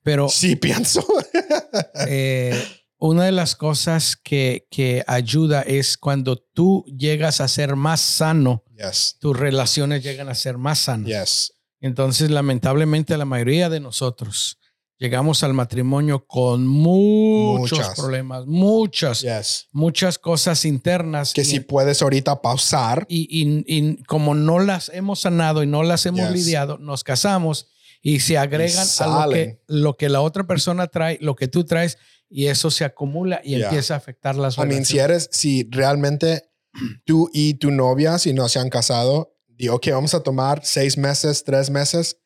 pero 0.03 0.27
Sí, 0.29 0.55
pienso. 0.55 1.05
eh, 2.07 2.61
una 2.97 3.25
de 3.25 3.31
las 3.31 3.55
cosas 3.55 4.15
que, 4.15 4.67
que 4.69 5.03
ayuda 5.07 5.61
es 5.61 5.97
cuando 5.97 6.37
tú 6.37 6.83
llegas 6.97 7.41
a 7.41 7.47
ser 7.47 7.75
más 7.75 8.01
sano, 8.01 8.63
yes. 8.77 9.17
tus 9.19 9.37
relaciones 9.37 10.03
llegan 10.03 10.29
a 10.29 10.35
ser 10.35 10.57
más 10.57 10.79
sanas. 10.79 11.07
Yes. 11.07 11.53
Entonces, 11.79 12.29
lamentablemente, 12.29 13.17
la 13.17 13.25
mayoría 13.25 13.69
de 13.69 13.79
nosotros 13.79 14.59
llegamos 15.01 15.43
al 15.43 15.55
matrimonio 15.55 16.25
con 16.27 16.67
muchos 16.67 17.79
Muchas. 17.79 17.95
problemas, 17.99 18.45
muchas, 18.45 19.21
Yes. 19.21 19.67
muchas 19.71 20.19
cosas 20.19 20.63
internas. 20.63 21.33
Que 21.33 21.41
y, 21.41 21.45
si 21.45 21.59
puedes 21.59 22.03
ahorita 22.03 22.39
pausar. 22.41 23.07
y, 23.09 23.21
y- 23.31 23.63
y 23.65 24.03
como 24.03 24.35
no 24.35 24.59
las 24.59 24.89
hemos 24.89 25.21
sanado 25.21 25.63
y 25.63 25.67
no 25.67 25.81
las 25.81 26.05
hemos 26.05 26.21
Yes. 26.21 26.31
lidiado, 26.31 26.77
nos 26.77 27.03
casamos 27.03 27.67
y 28.03 28.19
se 28.19 28.37
agregan 28.37 28.87
a 28.99 29.25
lo 29.25 29.31
que, 29.33 29.61
lo 29.67 29.97
que 29.97 30.09
la 30.09 30.21
otra 30.21 30.45
persona 30.45 30.85
trae, 30.87 31.17
lo 31.19 31.35
que 31.35 31.47
tú 31.47 31.63
traes, 31.63 31.97
y 32.29 32.45
eso 32.45 32.69
se 32.69 32.85
acumula 32.85 33.41
y 33.43 33.55
Yeah. 33.57 33.65
empieza 33.69 33.95
a 33.95 33.97
afectar 33.97 34.35
las 34.35 34.57
I 34.59 34.61
mean, 34.67 34.85
si 34.85 34.99
eres, 34.99 35.29
si 35.31 35.67
realmente 35.71 36.43
tú 37.05 37.27
y 37.33 37.55
tu 37.55 37.71
novia, 37.71 38.19
si 38.19 38.33
no 38.33 38.47
se 38.49 38.59
han 38.59 38.69
casado, 38.69 39.35
digo, 39.47 39.75
ok, 39.75 39.87
vamos 39.91 40.13
a 40.13 40.21
tomar 40.21 40.61
seis 40.63 40.95
meses, 40.97 41.43
tres 41.43 41.71
meses. 41.71 42.17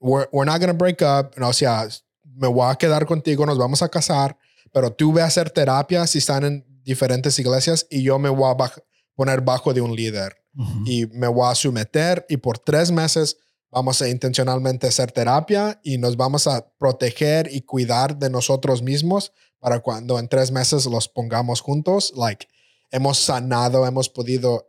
We're, 0.00 0.28
we're 0.32 0.44
not 0.50 0.60
going 0.60 0.68
to 0.72 0.74
break 0.78 1.02
up. 1.02 1.36
No, 1.36 1.48
o 1.48 1.52
sea, 1.52 1.86
me 2.24 2.46
voy 2.48 2.70
a 2.70 2.76
quedar 2.76 3.04
contigo, 3.06 3.44
nos 3.46 3.58
vamos 3.58 3.82
a 3.82 3.88
casar, 3.88 4.36
pero 4.72 4.92
tú 4.92 5.12
ve 5.12 5.22
a 5.22 5.26
hacer 5.26 5.50
terapia 5.50 6.06
si 6.06 6.18
están 6.18 6.44
en 6.44 6.64
diferentes 6.84 7.38
iglesias 7.38 7.86
y 7.90 8.02
yo 8.02 8.18
me 8.18 8.28
voy 8.28 8.50
a 8.50 8.56
baj- 8.56 8.82
poner 9.14 9.40
bajo 9.40 9.72
de 9.74 9.80
un 9.80 9.94
líder. 9.94 10.36
Y 10.86 11.06
me 11.06 11.28
voy 11.28 11.50
a 11.50 11.54
someter 11.54 12.26
y 12.28 12.36
por 12.38 12.58
tres 12.58 12.90
meses 12.90 13.36
vamos 13.70 14.02
a 14.02 14.08
intencionalmente 14.08 14.88
hacer 14.88 15.12
terapia 15.12 15.78
y 15.84 15.98
nos 15.98 16.16
vamos 16.16 16.46
a 16.48 16.68
proteger 16.78 17.48
y 17.52 17.60
cuidar 17.60 18.16
de 18.18 18.28
nosotros 18.30 18.82
mismos 18.82 19.32
para 19.60 19.80
cuando 19.80 20.18
en 20.18 20.26
tres 20.28 20.50
meses 20.50 20.86
los 20.86 21.08
pongamos 21.08 21.60
juntos, 21.60 22.12
like 22.16 22.48
hemos 22.90 23.18
sanado, 23.18 23.86
hemos 23.86 24.08
podido, 24.08 24.68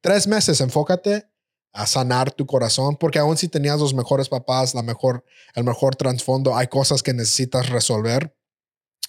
tres 0.00 0.26
meses, 0.26 0.60
enfócate 0.60 1.26
a 1.72 1.86
sanar 1.86 2.32
tu 2.32 2.46
corazón, 2.46 2.96
porque 2.96 3.18
aún 3.18 3.36
si 3.36 3.48
tenías 3.48 3.78
los 3.78 3.94
mejores 3.94 4.28
papás, 4.28 4.74
la 4.74 4.82
mejor, 4.82 5.24
el 5.54 5.64
mejor 5.64 5.96
trasfondo, 5.96 6.56
hay 6.56 6.66
cosas 6.66 7.02
que 7.02 7.14
necesitas 7.14 7.68
resolver 7.68 8.34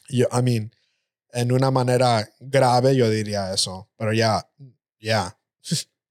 Yo, 0.10 0.28
I 0.32 0.42
mean, 0.42 0.72
en 1.34 1.52
una 1.52 1.72
manera 1.72 2.30
grave 2.40 2.96
yo 2.96 3.10
diría 3.10 3.54
eso, 3.54 3.90
pero 3.98 4.14
ya, 4.14 4.50
ya. 5.00 5.38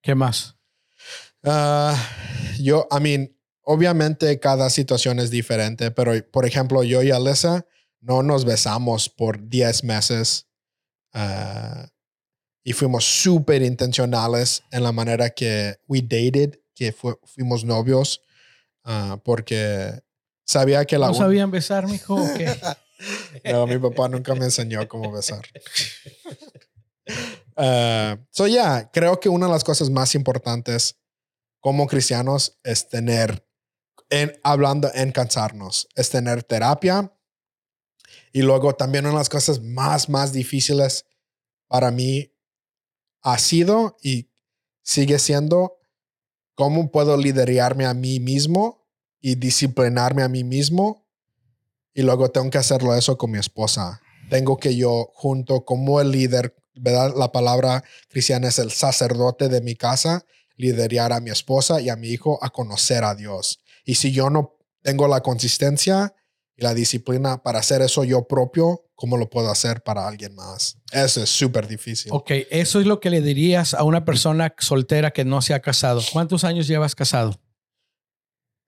¿Qué 0.03 0.15
más? 0.15 0.57
Ah, 1.45 1.97
yo, 2.59 2.89
I 2.91 3.01
mean, 3.01 3.37
obviamente 3.63 4.41
cada 4.41 4.71
situación 4.71 5.19
es 5.19 5.31
diferente, 5.31 5.91
pero 5.91 6.13
por 6.31 6.47
ejemplo, 6.47 6.83
yo 6.83 7.03
y 7.03 7.11
Alyssa 7.11 7.67
no 8.01 8.23
nos 8.23 8.45
besamos 8.45 9.09
por 9.09 9.49
10 9.49 9.85
meses 9.85 10.49
ah, 11.13 11.89
y 12.63 12.73
fuimos 12.73 13.05
súper 13.05 13.63
intencionales 13.63 14.63
en 14.71 14.83
la 14.83 14.93
manera 14.93 15.31
que 15.31 15.79
we 15.89 16.03
dated, 16.03 16.59
que 16.75 16.93
fuimos 16.93 17.65
novios, 17.65 18.23
ah, 18.85 19.19
porque 19.25 20.03
sabía 20.45 20.85
que 20.85 20.99
la... 20.99 21.09
¿No 21.09 21.15
sabían 21.15 21.51
besar, 21.51 21.87
mijo? 21.87 22.17
¿o 22.17 22.35
qué? 22.35 22.55
no, 23.53 23.67
mi 23.67 23.79
papá 23.79 24.09
nunca 24.09 24.35
me 24.35 24.45
enseñó 24.45 24.87
cómo 24.89 25.11
besar. 25.11 25.43
Uh, 27.57 28.23
so, 28.31 28.47
yeah, 28.47 28.91
creo 28.93 29.19
que 29.21 29.29
una 29.29 29.47
de 29.47 29.53
las 29.53 29.65
cosas 29.65 29.91
más 29.91 30.15
importantes 30.15 30.97
como 31.61 31.87
cristianos 31.87 32.59
es 32.63 32.89
tener, 32.89 33.47
en, 34.09 34.33
hablando 34.43 34.91
en 34.95 35.13
cansarnos, 35.13 35.89
es 35.95 36.11
tener 36.11 36.43
terapia. 36.43 37.13
Y 38.33 38.43
luego 38.43 38.75
también 38.75 39.05
una 39.07 39.15
de 39.15 39.21
las 39.21 39.29
cosas 39.29 39.61
más, 39.61 40.09
más 40.09 40.33
difíciles 40.33 41.05
para 41.69 41.91
mí 41.91 42.33
ha 43.23 43.39
sido 43.39 43.97
y 44.03 44.31
sigue 44.83 45.19
siendo 45.19 45.79
cómo 46.55 46.91
puedo 46.91 47.17
liderarme 47.17 47.87
a 47.87 47.95
mí 47.95 48.21
mismo 48.21 48.87
y 49.21 49.35
disciplinarme 49.37 50.23
a 50.23 50.29
mí 50.29 50.45
mismo. 50.45 51.07
Y 51.95 52.03
luego 52.03 52.31
tengo 52.31 52.51
que 52.51 52.59
hacerlo 52.59 52.95
eso 52.95 53.17
con 53.19 53.31
mi 53.31 53.39
esposa. 53.39 54.01
Tengo 54.31 54.59
que 54.59 54.77
yo, 54.77 55.11
junto 55.15 55.65
como 55.65 56.01
el 56.01 56.13
líder, 56.13 56.55
¿verdad? 56.75 57.15
La 57.17 57.33
palabra 57.33 57.83
cristiana 58.09 58.49
es 58.49 58.59
el 58.59 58.71
sacerdote 58.71 59.49
de 59.49 59.61
mi 59.61 59.75
casa, 59.75 60.25
liderar 60.57 61.13
a 61.13 61.21
mi 61.21 61.31
esposa 61.31 61.81
y 61.81 61.89
a 61.89 61.97
mi 61.97 62.09
hijo 62.09 62.39
a 62.43 62.51
conocer 62.51 63.05
a 63.05 63.15
Dios. 63.15 63.61
Y 63.85 63.97
si 63.97 64.13
yo 64.13 64.31
no 64.31 64.57
tengo 64.83 65.09
la 65.09 65.23
consistencia 65.23 66.15
y 66.57 66.63
la 66.63 66.75
disciplina 66.75 67.43
para 67.43 67.59
hacer 67.59 67.83
eso 67.83 68.05
yo 68.05 68.29
propio, 68.29 68.85
¿cómo 69.01 69.17
lo 69.17 69.31
puedo 69.31 69.51
hacer 69.51 69.83
para 69.83 70.07
alguien 70.07 70.35
más? 70.35 70.77
Eso 70.93 71.23
es 71.23 71.31
súper 71.31 71.67
difícil. 71.67 72.13
Ok, 72.13 72.33
eso 72.51 72.81
es 72.81 72.87
lo 72.87 73.01
que 73.01 73.09
le 73.09 73.23
dirías 73.23 73.73
a 73.73 73.83
una 73.83 74.05
persona 74.05 74.55
soltera 74.59 75.11
que 75.11 75.25
no 75.25 75.41
se 75.41 75.55
ha 75.55 75.61
casado. 75.61 76.03
¿Cuántos 76.13 76.45
años 76.45 76.67
llevas 76.67 76.95
casado? 76.95 77.41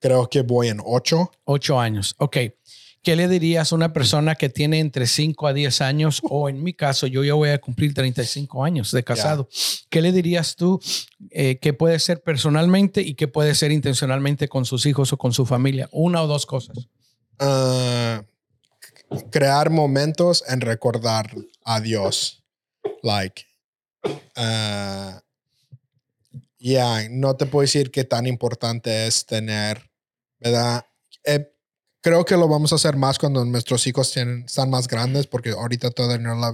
Creo 0.00 0.30
que 0.30 0.40
voy 0.40 0.68
en 0.68 0.80
ocho. 0.82 1.30
Ocho 1.44 1.78
años. 1.78 2.14
Ok. 2.16 2.38
¿Qué 3.02 3.14
le 3.14 3.28
dirías 3.28 3.72
a 3.72 3.74
una 3.74 3.92
persona 3.92 4.34
que 4.34 4.48
tiene 4.48 4.78
entre 4.78 5.06
5 5.06 5.48
a 5.48 5.52
10 5.52 5.80
años 5.82 6.22
o 6.24 6.48
en 6.48 6.62
mi 6.62 6.72
caso 6.72 7.06
yo 7.06 7.22
ya 7.24 7.34
voy 7.34 7.50
a 7.50 7.60
cumplir 7.60 7.92
35 7.92 8.64
años 8.64 8.90
de 8.90 9.04
casado? 9.04 9.50
¿Qué 9.90 10.00
le 10.00 10.12
dirías 10.12 10.56
tú 10.56 10.80
eh, 11.30 11.58
que 11.58 11.74
puede 11.74 11.98
ser 11.98 12.22
personalmente 12.22 13.02
y 13.02 13.14
qué 13.14 13.28
puede 13.28 13.54
ser 13.54 13.70
intencionalmente 13.70 14.48
con 14.48 14.64
sus 14.64 14.86
hijos 14.86 15.12
o 15.12 15.18
con 15.18 15.34
su 15.34 15.44
familia? 15.44 15.90
Una 15.92 16.22
o 16.22 16.26
dos 16.26 16.46
cosas. 16.46 16.88
Ah, 17.38 18.22
crear 19.30 19.70
momentos 19.70 20.44
en 20.48 20.60
recordar 20.60 21.30
a 21.64 21.80
Dios. 21.80 22.42
Like, 23.02 23.44
uh, 24.36 25.18
yeah, 26.58 27.08
no 27.10 27.36
te 27.36 27.46
puedo 27.46 27.62
decir 27.62 27.90
qué 27.90 28.04
tan 28.04 28.26
importante 28.26 29.06
es 29.06 29.26
tener, 29.26 29.90
¿verdad? 30.38 30.86
Eh, 31.24 31.52
creo 32.00 32.24
que 32.24 32.36
lo 32.36 32.48
vamos 32.48 32.72
a 32.72 32.76
hacer 32.76 32.96
más 32.96 33.18
cuando 33.18 33.44
nuestros 33.44 33.86
hijos 33.86 34.12
tienen, 34.12 34.44
están 34.44 34.70
más 34.70 34.88
grandes, 34.88 35.26
porque 35.26 35.50
ahorita 35.50 35.90
todavía 35.90 36.18
no, 36.18 36.52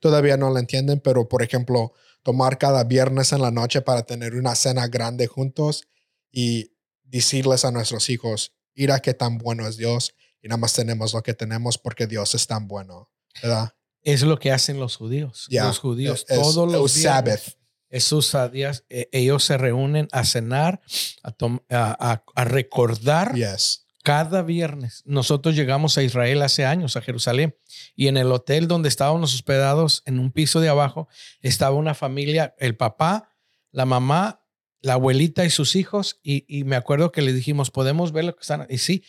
todavía 0.00 0.36
no 0.36 0.50
lo 0.50 0.58
entienden, 0.58 1.00
pero 1.00 1.28
por 1.28 1.42
ejemplo, 1.42 1.92
tomar 2.22 2.58
cada 2.58 2.84
viernes 2.84 3.32
en 3.32 3.42
la 3.42 3.50
noche 3.50 3.82
para 3.82 4.02
tener 4.02 4.34
una 4.34 4.54
cena 4.54 4.88
grande 4.88 5.26
juntos 5.26 5.86
y 6.32 6.72
decirles 7.04 7.64
a 7.64 7.70
nuestros 7.70 8.10
hijos, 8.10 8.52
mira 8.74 9.00
qué 9.00 9.14
tan 9.14 9.38
bueno 9.38 9.66
es 9.66 9.76
Dios 9.76 10.14
y 10.46 10.48
nada 10.48 10.58
más 10.58 10.74
tenemos 10.74 11.12
lo 11.12 11.24
que 11.24 11.34
tenemos 11.34 11.76
porque 11.76 12.06
Dios 12.06 12.36
es 12.36 12.46
tan 12.46 12.68
bueno, 12.68 13.10
¿verdad? 13.42 13.74
Es 14.04 14.22
lo 14.22 14.38
que 14.38 14.52
hacen 14.52 14.78
los 14.78 14.94
judíos. 14.94 15.48
Los 15.50 15.80
judíos 15.80 16.24
todos 16.24 16.70
los 16.70 16.94
días. 16.94 17.56
Esos 17.88 18.36
días 18.52 18.84
eh, 18.88 19.08
ellos 19.10 19.42
se 19.42 19.58
reúnen 19.58 20.06
a 20.12 20.24
cenar, 20.24 20.80
a, 21.24 22.22
a, 22.34 22.44
recordar 22.44 23.34
yes 23.34 23.86
cada 24.06 24.42
viernes. 24.42 25.02
Nosotros 25.04 25.56
llegamos 25.56 25.98
a 25.98 26.02
Israel 26.04 26.42
hace 26.42 26.64
años, 26.64 26.96
a 26.96 27.00
Jerusalén, 27.00 27.56
y 27.96 28.06
en 28.06 28.16
el 28.16 28.30
hotel 28.30 28.68
donde 28.68 28.88
estábamos 28.88 29.34
hospedados, 29.34 30.04
en 30.06 30.20
un 30.20 30.30
piso 30.30 30.60
de 30.60 30.68
abajo, 30.68 31.08
estaba 31.40 31.74
una 31.74 31.92
familia, 31.92 32.54
el 32.58 32.76
papá, 32.76 33.32
la 33.72 33.84
mamá, 33.84 34.46
la 34.80 34.92
abuelita 34.92 35.44
y 35.44 35.50
sus 35.50 35.74
hijos, 35.74 36.20
y, 36.22 36.62
me 36.62 36.76
acuerdo 36.76 37.10
que 37.10 37.20
le 37.20 37.32
dijimos, 37.32 37.72
¿podemos 37.72 38.12
ver 38.12 38.26
lo 38.26 38.36
que 38.36 38.42
están? 38.42 38.68
Y 38.70 38.78
sí, 38.78 39.02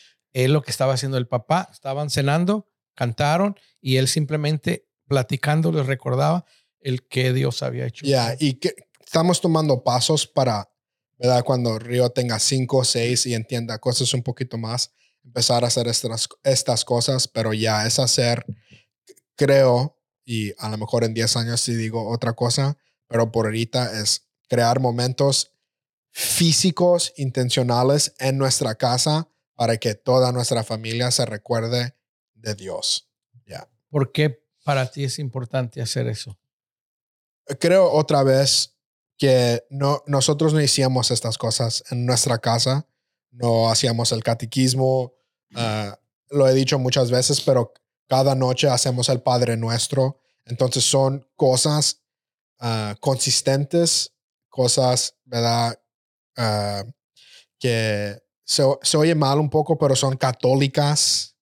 es 0.43 0.50
lo 0.50 0.62
que 0.62 0.71
estaba 0.71 0.93
haciendo 0.93 1.17
el 1.17 1.28
papá, 1.28 1.69
estaban 1.71 2.10
cenando, 2.10 2.69
cantaron, 2.95 3.56
y 3.82 3.97
él 3.97 4.08
simplemente 4.08 4.88
platicando 5.08 5.71
les 5.71 5.86
recordaba 5.86 6.45
el 6.80 7.08
que 7.08 7.34
Dios 7.34 7.63
había 7.63 7.86
hecho. 7.86 8.06
Ya, 8.06 8.36
y 8.39 8.56
que 8.56 8.76
estamos 9.00 9.41
tomando 9.41 9.84
pasos 9.84 10.28
para 10.28 10.69
¿verdad? 11.17 11.43
Cuando 11.43 11.80
Río 11.80 12.10
tenga 12.10 12.39
cinco 12.39 12.78
o 12.78 12.84
seis 12.84 13.26
y 13.26 13.34
entienda 13.34 13.80
cosas 13.80 14.13
un 14.13 14.23
poquito 14.23 14.58
más, 14.58 14.91
empezar 15.23 15.63
a 15.63 15.67
hacer 15.67 15.88
estas, 15.88 16.30
estas 16.43 16.86
cosas, 16.86 17.28
pero 17.28 17.54
ya 17.54 17.86
es 17.86 18.00
hacer, 18.00 18.45
creo, 19.36 19.97
y 20.23 20.54
a 20.60 20.69
lo 20.69 20.78
mejor 20.78 21.04
en 21.04 21.13
10 21.13 21.38
años 21.38 21.62
si 21.62 21.73
digo 21.73 22.10
otra 22.10 22.34
cosa, 22.34 22.78
pero 23.08 23.32
por 23.32 23.45
ahorita 23.45 24.00
es 24.02 24.28
crear 24.47 24.80
momentos 24.80 25.52
físicos, 26.12 27.13
intencionales 27.17 28.13
en 28.19 28.38
nuestra 28.38 28.76
casa 28.76 29.30
para 29.58 29.78
que 29.78 29.96
toda 29.96 30.32
nuestra 30.32 30.63
familia 30.63 31.10
se 31.10 31.26
recuerde 31.26 31.96
de 32.36 32.54
Dios. 32.54 33.10
Ya. 33.48 33.67
¿Por 33.89 34.12
qué 34.12 34.46
para 34.63 34.89
ti 34.91 35.04
es 35.04 35.17
importante 35.17 35.82
hacer 35.82 36.08
eso? 36.08 36.38
Creo 37.60 37.91
otra 37.91 38.22
vez 38.22 38.78
que 39.17 39.65
no, 39.72 40.04
nosotros 40.06 40.54
no 40.54 40.60
hacíamos 40.60 41.10
estas 41.10 41.39
cosas 41.39 41.84
en 41.89 42.06
nuestra 42.06 42.38
casa, 42.38 42.88
no 43.32 43.72
hacíamos 43.72 44.12
el 44.12 44.24
catequismo, 44.24 45.15
ah, 45.56 46.00
lo 46.30 46.48
he 46.48 46.54
dicho 46.54 46.78
muchas 46.78 47.10
veces, 47.10 47.41
pero 47.41 47.74
cada 48.08 48.36
noche 48.36 48.70
hacemos 48.70 49.10
el 49.10 49.24
Padre 49.24 49.58
Nuestro, 49.58 50.22
entonces 50.46 50.84
son 50.84 51.28
cosas 51.36 52.04
ah, 52.60 52.96
consistentes, 53.00 54.13
cosas, 54.50 55.15
¿verdad? 55.26 55.82
Ah, 56.36 56.84
que 57.58 58.22
se, 58.48 58.64
se, 58.82 58.98
oye 58.98 59.14
mal 59.14 59.40
un 59.40 59.50
poco, 59.52 59.78
pero 59.78 59.96
son 59.96 60.18
católicas, 60.18 61.36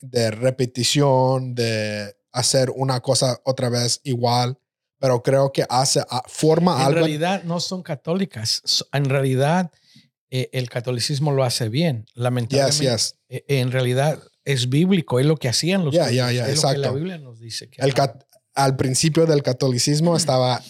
de 0.00 0.30
repetición, 0.30 1.54
de 1.54 2.16
hacer 2.32 2.70
una 2.70 3.00
cosa 3.00 3.40
otra 3.44 3.68
vez 3.68 4.00
igual 4.04 4.58
pero 4.98 5.22
creo 5.22 5.52
que 5.52 5.64
hace, 5.68 6.02
ah, 6.08 6.22
forma 6.26 6.76
en 6.76 6.80
algo. 6.80 6.90
En 6.90 7.04
realidad 7.04 7.44
no 7.44 7.60
son 7.60 7.82
católicas. 7.82 8.62
En 8.92 9.04
realidad 9.06 9.70
eh, 10.30 10.48
el 10.52 10.70
catolicismo 10.70 11.32
lo 11.32 11.44
hace 11.44 11.68
bien. 11.68 12.06
Lamentablemente, 12.14 13.14
eh, 13.28 13.44
en 13.48 13.72
realidad 13.72 14.22
es 14.44 14.68
bíblico, 14.68 15.20
es 15.20 15.26
lo 15.26 15.36
que 15.36 15.48
hacían 15.48 15.84
los 15.84 15.92
yeah, 15.92 16.10
yeah, 16.10 16.32
yeah, 16.32 16.48
exacto. 16.48 16.80
la 16.80 16.92
Biblia 16.92 17.18
nos 17.18 17.40
dice. 17.40 17.68
Que 17.68 17.82
el 17.82 17.94
al 18.54 18.76
principio 18.76 19.26
del 19.26 19.42
catolicismo 19.42 20.16
estaba 20.16 20.62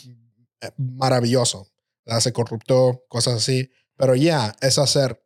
eh, 0.60 0.70
maravilloso. 0.76 1.68
Se 2.20 2.32
corruptó, 2.32 3.04
cosas 3.08 3.34
así. 3.34 3.68
Pero 3.96 4.14
ya, 4.14 4.54
es 4.60 4.78
hacer, 4.78 5.22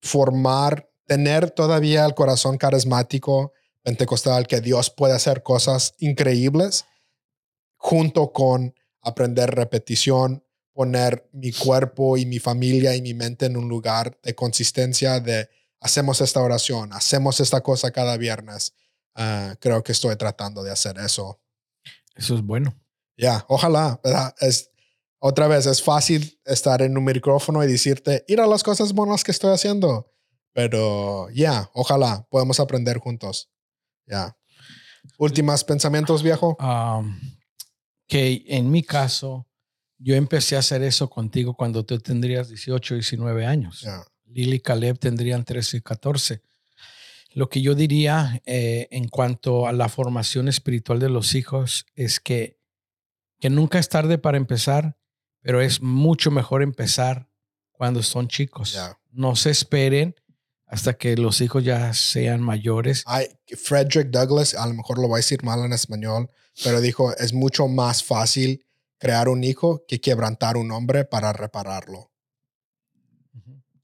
formar, 0.00 0.90
tener 1.06 1.50
todavía 1.50 2.04
el 2.04 2.14
corazón 2.14 2.58
carismático 2.58 3.52
pentecostal, 3.82 4.48
que 4.48 4.60
Dios 4.60 4.90
puede 4.90 5.14
hacer 5.14 5.42
cosas 5.44 5.94
increíbles 5.98 6.86
junto 7.76 8.32
con 8.32 8.74
aprender 9.00 9.54
repetición, 9.54 10.44
poner 10.72 11.28
mi 11.32 11.52
cuerpo 11.52 12.16
y 12.16 12.26
mi 12.26 12.40
familia 12.40 12.96
y 12.96 13.02
mi 13.02 13.14
mente 13.14 13.46
en 13.46 13.56
un 13.56 13.68
lugar 13.68 14.18
de 14.22 14.34
consistencia 14.34 15.20
de 15.20 15.48
hacemos 15.80 16.20
esta 16.20 16.42
oración, 16.42 16.92
hacemos 16.92 17.38
esta 17.38 17.60
cosa 17.60 17.92
cada 17.92 18.16
viernes. 18.16 18.74
Ah, 19.14 19.54
creo 19.60 19.82
que 19.84 19.92
estoy 19.92 20.16
tratando 20.16 20.64
de 20.64 20.72
hacer 20.72 20.98
eso. 20.98 21.40
Eso 22.16 22.34
es 22.34 22.42
bueno. 22.42 22.74
Ya, 23.16 23.44
ojalá, 23.48 24.00
¿verdad? 24.02 24.34
Es, 24.40 24.70
otra 25.18 25.48
vez, 25.48 25.66
es 25.66 25.82
fácil 25.82 26.38
estar 26.44 26.82
en 26.82 26.96
un 26.96 27.04
micrófono 27.04 27.62
y 27.64 27.66
decirte, 27.66 28.24
a 28.28 28.46
las 28.46 28.62
cosas 28.62 28.92
buenas 28.92 29.24
que 29.24 29.32
estoy 29.32 29.52
haciendo. 29.52 30.12
Pero 30.52 31.28
ya, 31.30 31.70
ojalá 31.74 32.26
podemos 32.30 32.60
aprender 32.60 32.98
juntos. 32.98 33.50
Ya. 34.06 34.36
Últimos 35.18 35.64
pensamientos, 35.64 36.22
viejo. 36.22 36.56
Um, 36.60 37.18
que 38.06 38.44
en 38.46 38.70
mi 38.70 38.82
caso, 38.82 39.46
yo 39.98 40.14
empecé 40.14 40.56
a 40.56 40.60
hacer 40.60 40.82
eso 40.82 41.08
contigo 41.10 41.54
cuando 41.54 41.84
tú 41.84 41.98
tendrías 41.98 42.48
18, 42.48 42.94
19 42.94 43.46
años. 43.46 43.86
Lili 44.26 44.56
y 44.56 44.60
Caleb 44.60 44.98
tendrían 44.98 45.44
13 45.44 45.78
y 45.78 45.80
14. 45.80 46.42
Lo 47.32 47.48
que 47.48 47.60
yo 47.60 47.74
diría 47.74 48.40
eh, 48.46 48.88
en 48.90 49.08
cuanto 49.08 49.66
a 49.66 49.72
la 49.72 49.88
formación 49.88 50.48
espiritual 50.48 51.00
de 51.00 51.10
los 51.10 51.34
hijos 51.34 51.86
es 51.94 52.20
que, 52.20 52.58
que 53.40 53.50
nunca 53.50 53.78
es 53.78 53.88
tarde 53.88 54.18
para 54.18 54.38
empezar, 54.38 54.96
pero 55.40 55.60
es 55.60 55.80
mucho 55.80 56.30
mejor 56.30 56.62
empezar 56.62 57.28
cuando 57.72 58.02
son 58.02 58.28
chicos. 58.28 58.78
No 59.10 59.36
se 59.36 59.50
esperen 59.50 60.14
hasta 60.66 60.94
que 60.94 61.16
los 61.16 61.40
hijos 61.40 61.64
ya 61.64 61.92
sean 61.94 62.42
mayores. 62.42 63.04
Hay, 63.06 63.28
Frederick 63.56 64.10
Douglass, 64.10 64.54
a 64.54 64.66
lo 64.66 64.74
mejor 64.74 64.98
lo 64.98 65.08
voy 65.08 65.16
a 65.16 65.18
decir 65.18 65.42
mal 65.44 65.64
en 65.64 65.72
español, 65.72 66.28
pero 66.64 66.80
dijo, 66.80 67.14
es 67.16 67.32
mucho 67.32 67.68
más 67.68 68.02
fácil 68.02 68.64
crear 68.98 69.28
un 69.28 69.44
hijo 69.44 69.84
que 69.86 70.00
quebrantar 70.00 70.56
un 70.56 70.72
hombre 70.72 71.04
para 71.04 71.32
repararlo. 71.32 72.10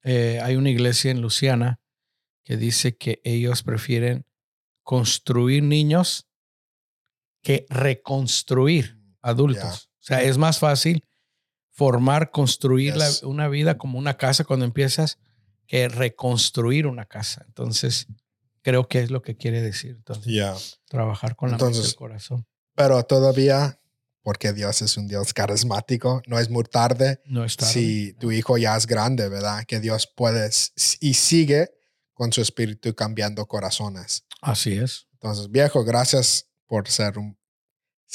Eh, 0.05 0.41
hay 0.43 0.57
una 0.57 0.71
iglesia 0.71 1.13
en 1.13 1.21
Luciana 1.21 1.81
que 2.45 2.57
dice 2.57 2.97
que 2.97 3.21
ellos 3.25 3.63
prefieren 3.63 4.27
construir 4.83 5.63
niños 5.63 6.29
que 7.41 7.67
reconstruir 7.69 8.99
adultos. 9.21 9.63
Ya. 9.63 9.99
O 9.99 10.03
sea, 10.05 10.23
es 10.23 10.39
más 10.39 10.59
fácil 10.59 11.05
formar, 11.73 12.31
construir 12.31 12.97
la- 12.97 13.11
una 13.25 13.49
vida 13.49 13.79
como 13.79 13.99
una 13.99 14.17
casa 14.17 14.45
cuando 14.45 14.65
empiezas 14.65 15.19
que 15.67 15.89
reconstruir 15.89 16.87
una 16.87 17.07
casa. 17.07 17.45
Entonces, 17.47 18.07
creo 18.63 18.87
que 18.89 19.01
es 19.01 19.11
lo 19.11 19.23
que 19.23 19.37
quiere 19.37 19.61
decir. 19.63 19.93
Entonces, 19.97 20.79
trabajar 20.89 21.35
con 21.35 21.51
la 21.51 21.57
mente 21.57 21.65
Entonces, 21.67 21.91
el 21.93 21.97
corazón. 21.97 22.47
Pero 22.75 23.03
todavía, 23.05 23.81
porque 24.23 24.53
Dios 24.53 24.83
es 24.83 24.97
un 24.97 25.09
Dios 25.09 25.33
carismático, 25.33 26.23
no 26.27 26.39
es 26.39 26.49
muy 26.51 26.65
tarde 26.65 27.21
No 27.25 27.45
es 27.45 27.57
tarde. 27.57 27.73
si 27.73 28.13
tu 28.15 28.31
hijo 28.33 28.57
ya 28.59 28.77
es 28.77 28.87
grande, 28.87 29.29
¿verdad? 29.29 29.65
Que 29.67 29.81
Dios 29.81 30.07
puede 30.07 30.49
y 31.01 31.15
sigue 31.15 31.71
con 32.13 32.33
su 32.33 32.43
espíritu 32.43 32.95
cambiando 32.95 33.47
corazones. 33.47 34.25
Así 34.43 34.75
es. 34.77 35.07
Entonces, 35.15 35.51
viejo, 35.51 35.85
gracias 35.85 36.49
por 36.67 36.89
ser 36.89 37.19
un, 37.19 37.39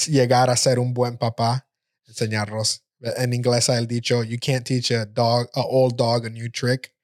llegar 0.06 0.48
a 0.50 0.56
ser 0.56 0.78
un 0.78 0.94
buen 0.94 1.18
papá, 1.18 1.68
enseñarnos. 2.06 2.84
En 3.00 3.32
inglés 3.32 3.68
hay 3.70 3.78
el 3.78 3.86
dicho, 3.86 4.24
you 4.24 4.38
can't 4.40 4.66
teach 4.66 4.90
a 4.92 5.04
dog, 5.06 5.48
a 5.54 5.60
old 5.62 5.94
dog 5.96 6.26
a 6.26 6.28
new 6.30 6.50
trick, 6.50 6.94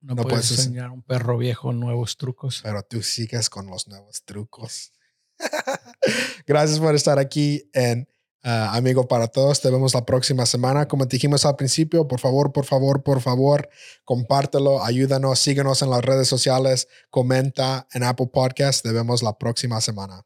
No, 0.00 0.14
No 0.14 0.22
puedes 0.22 0.46
puedes- 0.48 0.58
enseñar 0.58 0.86
a 0.86 0.92
un 0.92 1.02
perro 1.02 1.36
viejo 1.38 1.72
nuevos 1.72 2.16
trucos. 2.16 2.60
pero 2.62 2.82
tú 2.82 3.02
sigues 3.02 3.48
con 3.50 3.66
los 3.66 3.88
nuevos 3.88 4.22
trucos. 4.24 4.92
gracias 6.46 6.78
por 6.78 6.94
estar 6.94 7.18
aquí 7.18 7.68
en 7.72 8.08
ah, 8.42 8.74
Amigo 8.76 9.08
para 9.08 9.26
Todos. 9.28 9.60
Te 9.60 9.70
vemos 9.70 9.94
la 9.94 10.04
próxima 10.04 10.46
semana. 10.46 10.86
Como 10.86 11.06
te 11.08 11.16
dijimos 11.16 11.44
al 11.44 11.56
principio, 11.56 12.06
por 12.06 12.20
favor, 12.20 12.52
por 12.52 12.64
favor, 12.64 13.02
por 13.02 13.20
favor, 13.20 13.68
compártelo, 14.04 14.84
ayúdanos, 14.84 15.38
síguenos 15.38 15.82
en 15.82 15.90
las 15.90 16.02
redes 16.02 16.28
sociales, 16.28 16.88
comenta 17.10 17.86
en 17.92 18.02
Apple 18.04 18.28
Podcast. 18.32 18.82
Te 18.82 18.92
vemos 18.92 19.22
la 19.22 19.36
próxima 19.38 19.80
semana. 19.80 20.24